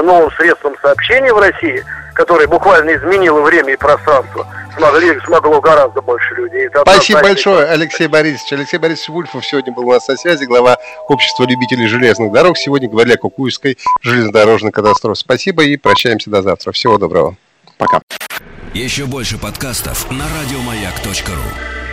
новым 0.03 0.31
средством 0.33 0.75
сообщения 0.83 1.33
в 1.33 1.39
России, 1.39 1.85
которое 2.15 2.47
буквально 2.47 2.95
изменило 2.97 3.41
время 3.41 3.73
и 3.73 3.77
пространство– 3.77 4.47
смогли, 4.77 5.19
смогло 5.25 5.61
гораздо 5.61 6.03
больше 6.03 6.35
людей. 6.35 6.67
Это 6.67 6.81
Спасибо 6.83 7.23
большое, 7.23 7.67
Алексей 7.67 8.07
Борисович. 8.07 8.53
Алексей 8.53 8.79
Борисович 8.79 9.09
Вульфов 9.09 9.45
сегодня 9.45 9.73
был 9.73 9.89
у 9.89 9.93
нас 9.93 10.07
на 10.09 10.17
связи, 10.17 10.45
глава 10.45 10.79
общества 11.09 11.45
любителей 11.45 11.87
железных 11.87 12.33
дорог. 12.33 12.57
Сегодня 12.57 12.89
говорили 12.89 13.15
о 13.15 13.19
Кукуйской 13.19 13.79
железнодорожной 14.03 14.73
катастрофе. 14.73 15.21
Спасибо 15.21 15.65
и 15.65 15.77
прощаемся 15.77 16.31
до 16.31 16.43
завтра. 16.43 16.73
Всего 16.73 16.99
доброго. 16.99 17.37
Пока. 17.79 18.01
Еще 18.73 19.05
больше 19.05 19.39
подкастов 19.39 20.11
на 20.11 20.25
радиомаяк.ру 20.25 21.84